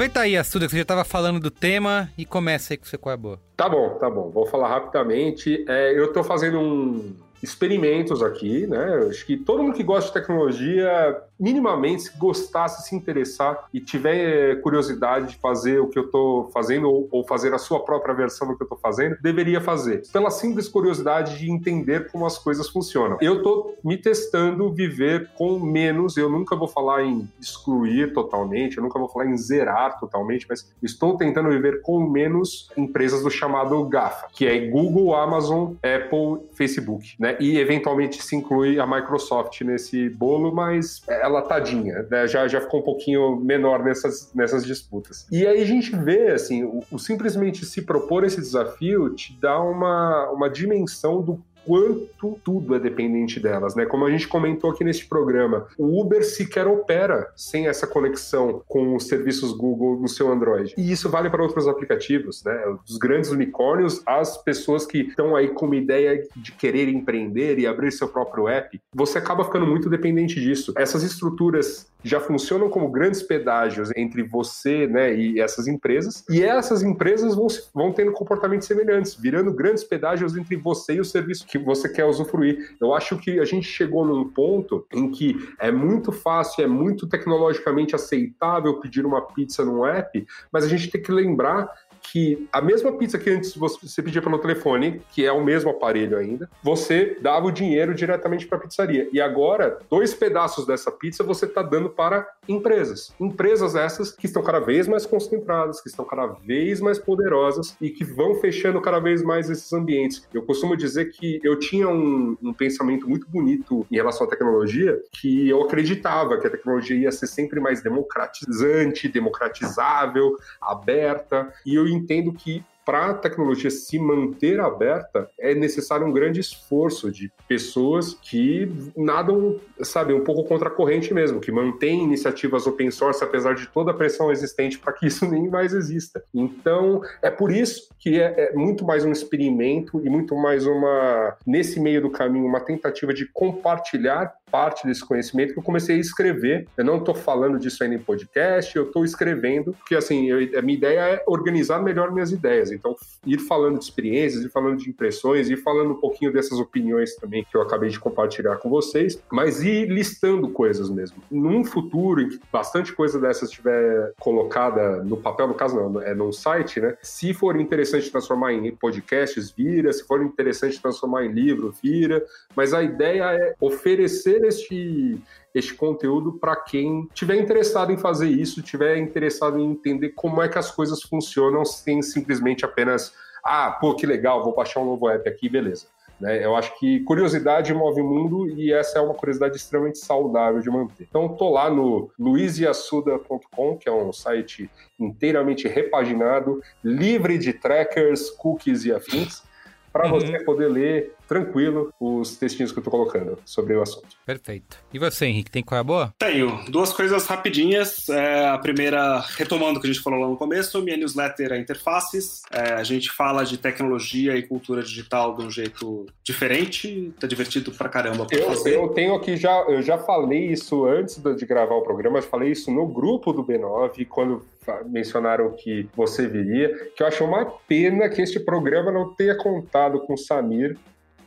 [0.00, 2.98] Aproveita aí, Assuda, que você já estava falando do tema e começa aí com seu
[2.98, 3.38] Qual é Boa.
[3.54, 4.30] Tá bom, tá bom.
[4.30, 5.62] Vou falar rapidamente.
[5.68, 9.02] É, eu estou fazendo um experimentos aqui, né?
[9.02, 13.80] Eu acho que todo mundo que gosta de tecnologia, minimamente, se gostar, se interessar e
[13.80, 18.14] tiver curiosidade de fazer o que eu estou fazendo ou, ou, fazer a sua própria
[18.14, 20.02] versão do que eu estou fazendo, deveria fazer.
[20.12, 23.16] Pela simples curiosidade de entender como as coisas funcionam.
[23.20, 28.82] Eu estou me testando viver com menos, eu nunca vou falar em excluir totalmente, eu
[28.82, 33.82] nunca vou falar em zerar totalmente, mas estou tentando viver com menos empresas do chamado
[33.84, 37.36] GAFA, que é Google, Amazon, Apple, Facebook, né?
[37.40, 41.02] E eventualmente se inclui a Microsoft nesse bolo, mas
[41.42, 42.26] tadinha, né?
[42.26, 45.26] Já, já ficou um pouquinho menor nessas, nessas disputas.
[45.30, 49.60] E aí a gente vê, assim, o, o simplesmente se propor esse desafio te dá
[49.60, 51.40] uma, uma dimensão do
[51.70, 53.86] quanto tudo é dependente delas, né?
[53.86, 58.96] Como a gente comentou aqui neste programa, o Uber sequer opera sem essa conexão com
[58.96, 60.74] os serviços Google no seu Android.
[60.76, 62.60] E isso vale para outros aplicativos, né?
[62.88, 67.68] Os grandes unicórnios, as pessoas que estão aí com uma ideia de querer empreender e
[67.68, 70.74] abrir seu próprio app, você acaba ficando muito dependente disso.
[70.76, 76.82] Essas estruturas já funcionam como grandes pedágios entre você né, e essas empresas, e essas
[76.82, 81.58] empresas vão, vão tendo comportamentos semelhantes, virando grandes pedágios entre você e o serviço que
[81.64, 82.76] você quer usufruir.
[82.80, 87.06] Eu acho que a gente chegou num ponto em que é muito fácil, é muito
[87.06, 91.70] tecnologicamente aceitável pedir uma pizza num app, mas a gente tem que lembrar
[92.10, 96.16] que a mesma pizza que antes você pedia pelo telefone, que é o mesmo aparelho
[96.16, 99.08] ainda, você dava o dinheiro diretamente para a pizzaria.
[99.12, 103.14] E agora, dois pedaços dessa pizza você está dando para empresas.
[103.20, 107.90] Empresas essas que estão cada vez mais concentradas, que estão cada vez mais poderosas e
[107.90, 110.26] que vão fechando cada vez mais esses ambientes.
[110.32, 115.00] Eu costumo dizer que eu tinha um, um pensamento muito bonito em relação à tecnologia,
[115.12, 121.86] que eu acreditava que a tecnologia ia ser sempre mais democratizante, democratizável, aberta, e eu
[122.00, 128.14] entendo que para a tecnologia se manter aberta, é necessário um grande esforço de pessoas
[128.14, 133.54] que nadam, sabe, um pouco contra a corrente mesmo, que mantêm iniciativas open source, apesar
[133.54, 136.20] de toda a pressão existente para que isso nem mais exista.
[136.34, 141.36] Então, é por isso que é, é, muito mais um experimento e muito mais uma,
[141.46, 146.00] nesse meio do caminho, uma tentativa de compartilhar parte desse conhecimento que eu comecei a
[146.00, 146.66] escrever.
[146.76, 150.62] Eu não estou falando disso ainda em podcast, eu estou escrevendo, porque assim, eu, a
[150.62, 152.70] minha ideia é organizar melhor minhas ideias.
[152.70, 152.96] Então,
[153.26, 157.44] ir falando de experiências, ir falando de impressões, ir falando um pouquinho dessas opiniões também
[157.44, 161.22] que eu acabei de compartilhar com vocês, mas ir listando coisas mesmo.
[161.30, 166.14] Num futuro em que bastante coisa dessas estiver colocada no papel, no caso não, é
[166.14, 166.96] num site, né?
[167.02, 169.92] Se for interessante transformar em podcasts, vira.
[169.92, 172.24] Se for interessante transformar em livro, vira.
[172.56, 175.20] Mas a ideia é oferecer este
[175.52, 180.48] este conteúdo para quem tiver interessado em fazer isso, tiver interessado em entender como é
[180.48, 183.12] que as coisas funcionam sem simplesmente apenas
[183.44, 185.86] ah, pô, que legal, vou baixar um novo app aqui, beleza.
[186.20, 186.44] Né?
[186.44, 190.68] Eu acho que curiosidade move o mundo e essa é uma curiosidade extremamente saudável de
[190.68, 191.06] manter.
[191.08, 198.84] Então, estou lá no luiziassuda.com, que é um site inteiramente repaginado, livre de trackers, cookies
[198.84, 199.42] e afins,
[199.90, 200.20] para uhum.
[200.20, 204.08] você poder ler tranquilo os textinhos que eu tô colocando sobre o assunto.
[204.26, 204.76] Perfeito.
[204.92, 206.14] E você, Henrique, tem qual é a boa?
[206.18, 206.64] Tenho.
[206.68, 208.08] Duas coisas rapidinhas.
[208.08, 211.58] É, a primeira, retomando o que a gente falou lá no começo, minha newsletter é
[211.58, 212.42] Interfaces.
[212.50, 217.14] É, a gente fala de tecnologia e cultura digital de um jeito diferente.
[217.20, 218.74] Tá divertido pra caramba pra eu, fazer.
[218.74, 222.50] Eu tenho aqui já, eu já falei isso antes de gravar o programa, eu falei
[222.50, 224.44] isso no grupo do B9, quando
[224.86, 230.00] mencionaram que você viria, que eu acho uma pena que este programa não tenha contado
[230.00, 230.76] com o Samir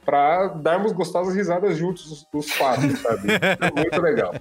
[0.06, 3.28] para darmos gostosas risadas juntos os quatro, sabe?
[3.76, 4.34] Muito legal.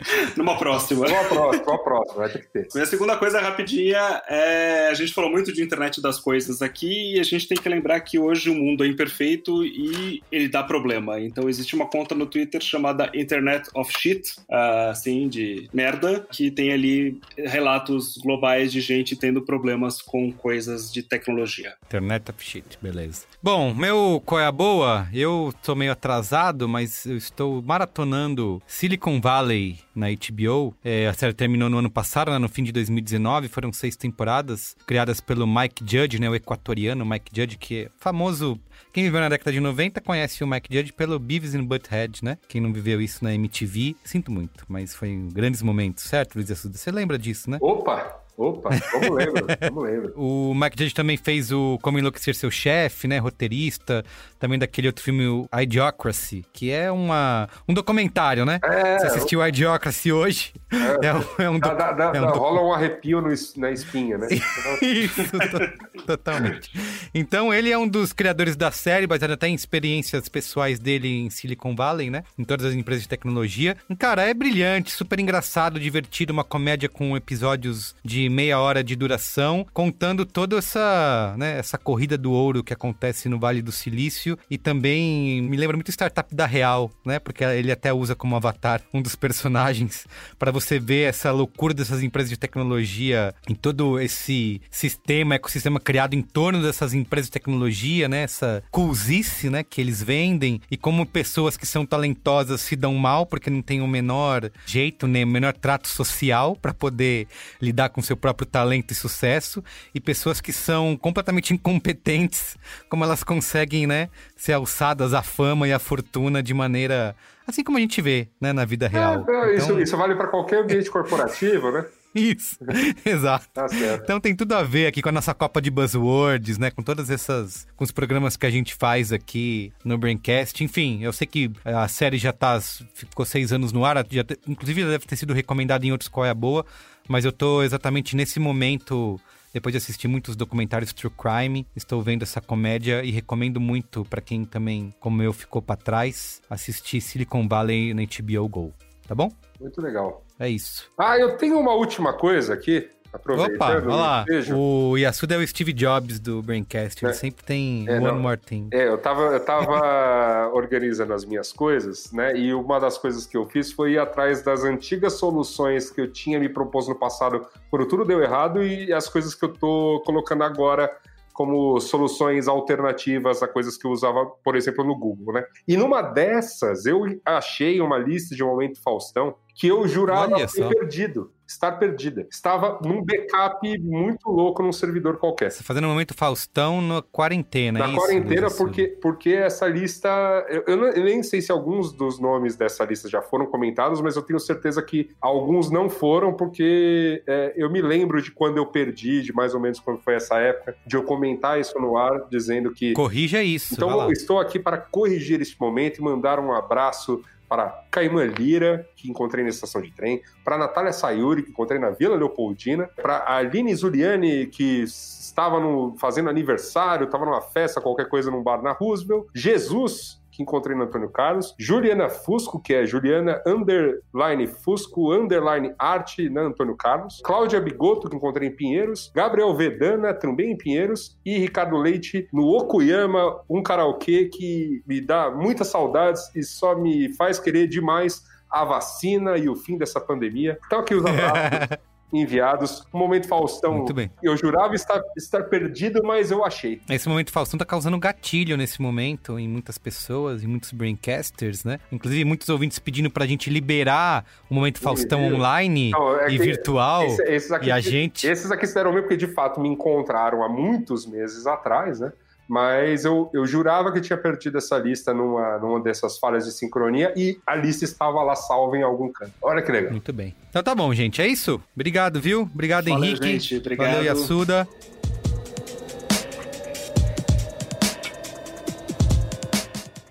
[0.36, 1.06] Numa próxima.
[1.06, 2.68] Numa próxima, numa próxima, vai ter que ter.
[2.74, 4.88] E a segunda coisa rapidinha é.
[4.90, 8.00] A gente falou muito de internet das coisas aqui e a gente tem que lembrar
[8.00, 11.20] que hoje o mundo é imperfeito e ele dá problema.
[11.20, 16.50] Então existe uma conta no Twitter chamada Internet of Shit, uh, assim, de merda, que
[16.50, 21.74] tem ali relatos globais de gente tendo problemas com coisas de tecnologia.
[21.86, 23.22] Internet of Shit, beleza.
[23.42, 25.08] Bom, meu qual é a boa?
[25.12, 30.74] Eu tô meio atrasado, mas eu estou maratonando Silicon Valley na HBO.
[30.84, 33.48] É, a série terminou no ano passado, né, no fim de 2019.
[33.48, 38.58] Foram seis temporadas, criadas pelo Mike Judge, né, o equatoriano Mike Judge, que é famoso.
[38.92, 42.38] Quem viveu na década de 90 conhece o Mike Judge pelo Beavis and Butthead, né?
[42.48, 46.50] Quem não viveu isso na MTV, sinto muito, mas foi em grandes momentos, certo, Luiz
[46.50, 46.76] Assuda?
[46.76, 47.58] Você lembra disso, né?
[47.60, 48.23] Opa!
[48.36, 50.12] Opa, como lembro, como lembro.
[50.18, 53.18] o Mike Judge também fez o Como Enlouquecer Seu Chefe, né?
[53.18, 54.04] Roteirista.
[54.40, 58.58] Também daquele outro filme, Idiocracy, que é uma, um documentário, né?
[58.62, 60.52] É, Você assistiu o Idiocracy hoje?
[60.70, 64.18] É, é um, é um, dá, dá, é um Rola um arrepio no, na espinha,
[64.18, 64.26] né?
[64.82, 66.70] Isso, to, totalmente.
[67.14, 71.30] Então, ele é um dos criadores da série, baseado até em experiências pessoais dele em
[71.30, 72.24] Silicon Valley, né?
[72.36, 73.76] Em todas as empresas de tecnologia.
[73.98, 79.66] Cara, é brilhante, super engraçado, divertido, uma comédia com episódios de meia hora de duração,
[79.72, 84.58] contando toda essa, né, essa corrida do ouro que acontece no Vale do Silício e
[84.58, 87.18] também me lembra muito Startup da Real, né?
[87.18, 90.06] Porque ele até usa como avatar um dos personagens
[90.38, 96.14] para você ver essa loucura dessas empresas de tecnologia em todo esse sistema, ecossistema criado
[96.14, 98.22] em torno dessas empresas de tecnologia, né?
[98.22, 103.26] Essa coolzice, né, que eles vendem e como pessoas que são talentosas se dão mal
[103.26, 107.26] porque não tem o menor jeito, nem o menor trato social para poder
[107.60, 109.62] lidar com seu seu próprio talento e sucesso,
[109.94, 112.56] e pessoas que são completamente incompetentes,
[112.88, 117.14] como elas conseguem, né, ser alçadas à fama e à fortuna de maneira
[117.46, 119.18] assim como a gente vê, né, na vida real.
[119.18, 119.52] É, então...
[119.52, 121.84] isso, isso vale para qualquer ambiente corporativo, né?
[122.14, 122.58] Isso,
[123.04, 123.48] exato.
[123.52, 124.04] Tá certo.
[124.04, 126.70] Então tem tudo a ver aqui com a nossa Copa de Buzzwords, né?
[126.70, 127.66] Com todas essas.
[127.76, 130.62] com os programas que a gente faz aqui no Braincast.
[130.62, 132.60] Enfim, eu sei que a série já tá.
[132.60, 136.30] ficou seis anos no ar, já, inclusive deve ter sido recomendada em outros Qual é
[136.30, 136.64] a Boa
[137.08, 139.20] mas eu tô exatamente nesse momento
[139.52, 144.20] depois de assistir muitos documentários true crime, estou vendo essa comédia e recomendo muito para
[144.20, 148.74] quem também, como eu, ficou para trás, assistir Silicon Valley na HBO Go.
[149.06, 149.30] Tá bom?
[149.60, 150.23] Muito legal.
[150.38, 150.90] É isso.
[150.98, 154.24] Ah, eu tenho uma última coisa aqui Aproveitando Opa, olha lá.
[154.52, 157.04] O Yasuda é o Steve Jobs do Braincast.
[157.04, 157.14] Ele é.
[157.14, 158.18] sempre tem é, one não.
[158.18, 158.68] more thing.
[158.72, 162.36] É, eu tava, eu tava organizando as minhas coisas, né?
[162.36, 166.10] E uma das coisas que eu fiz foi ir atrás das antigas soluções que eu
[166.10, 170.02] tinha me proposto no passado quando tudo deu errado e as coisas que eu tô
[170.04, 170.90] colocando agora
[171.32, 175.44] como soluções alternativas a coisas que eu usava, por exemplo, no Google, né?
[175.68, 181.30] E numa dessas, eu achei uma lista de Momento Faustão que eu jurava ter perdido
[181.46, 182.26] estar perdida.
[182.30, 185.50] Estava num backup muito louco num servidor qualquer.
[185.50, 190.08] Você fazendo um momento Faustão na quarentena, Na é quarentena, porque, porque essa lista.
[190.48, 194.00] Eu, eu, não, eu, nem sei se alguns dos nomes dessa lista já foram comentados,
[194.00, 198.56] mas eu tenho certeza que alguns não foram, porque é, eu me lembro de quando
[198.56, 201.96] eu perdi, de mais ou menos quando foi essa época, de eu comentar isso no
[201.96, 202.92] ar, dizendo que.
[202.94, 203.74] Corrija isso.
[203.74, 207.22] Então, estou aqui para corrigir este momento e mandar um abraço
[207.54, 211.90] para Caimã Lira, que encontrei na estação de trem, para Natália Sayuri, que encontrei na
[211.90, 218.28] Vila Leopoldina, para Aline Zuliani, que estava no, fazendo aniversário, estava numa festa, qualquer coisa
[218.28, 223.40] num bar na Roosevelt, Jesus, que encontrei no Antônio Carlos, Juliana Fusco, que é Juliana
[223.46, 230.12] underline Fusco underline arte na Antônio Carlos, Cláudia Bigoto, que encontrei em Pinheiros, Gabriel Vedana,
[230.12, 236.34] também em Pinheiros, e Ricardo Leite no Okuyama, um karaokê que me dá muitas saudades
[236.34, 240.58] e só me faz querer demais a vacina e o fim dessa pandemia.
[240.66, 241.93] Então aqui os abraços.
[242.14, 242.86] Enviados.
[242.92, 244.10] O momento Faustão, Muito bem.
[244.22, 246.80] eu jurava estar, estar perdido, mas eu achei.
[246.88, 251.78] Esse momento Faustão tá causando gatilho nesse momento em muitas pessoas, em muitos braincasters, né?
[251.90, 257.04] Inclusive muitos ouvintes pedindo pra gente liberar o momento Faustão online Não, é e virtual.
[257.04, 258.26] Esse, esses aqui, e a gente...
[258.26, 262.12] Esses aqui se deram meio porque de fato me encontraram há muitos meses atrás, né?
[262.48, 267.12] Mas eu, eu jurava que tinha perdido essa lista numa, numa dessas falhas de sincronia
[267.16, 269.32] e a lista estava lá salva em algum canto.
[269.42, 269.92] Olha que legal.
[269.92, 270.34] Muito bem.
[270.50, 271.20] Então tá bom, gente.
[271.22, 271.60] É isso.
[271.74, 272.42] Obrigado, viu?
[272.42, 273.26] Obrigado, Valeu, Henrique.
[273.26, 273.56] Gente.
[273.56, 273.88] Obrigado.
[273.88, 274.68] Valeu, Yasuda.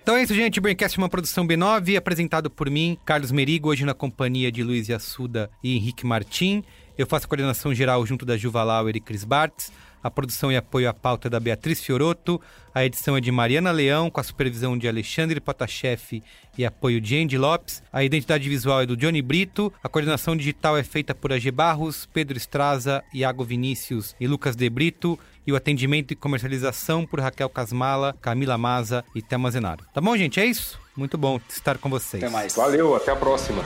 [0.03, 0.59] Então é isso, gente.
[0.59, 4.61] O Braincast é uma produção B9, apresentado por mim, Carlos Merigo, hoje na companhia de
[4.61, 6.61] Luiz Yassuda e Henrique Martim.
[6.97, 9.71] Eu faço a coordenação geral junto da Juva Lauer e Cris Bartz.
[10.03, 12.41] A produção e apoio à pauta é da Beatriz Fioroto.
[12.75, 16.21] A edição é de Mariana Leão, com a supervisão de Alexandre Potashev
[16.57, 17.81] e apoio de Andy Lopes.
[17.91, 19.71] A identidade visual é do Johnny Brito.
[19.81, 24.69] A coordenação digital é feita por AG Barros, Pedro Estraza, Iago Vinícius e Lucas De
[24.69, 25.17] Brito.
[25.45, 29.85] E o atendimento e comercialização por Raquel Casmala, Camila Maza e Thelma Zenaro.
[29.93, 30.39] Tá bom, gente?
[30.39, 30.79] É isso?
[30.95, 32.23] Muito bom estar com vocês.
[32.23, 32.55] Até mais.
[32.55, 33.63] Valeu, até a próxima.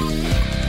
[0.00, 0.61] You.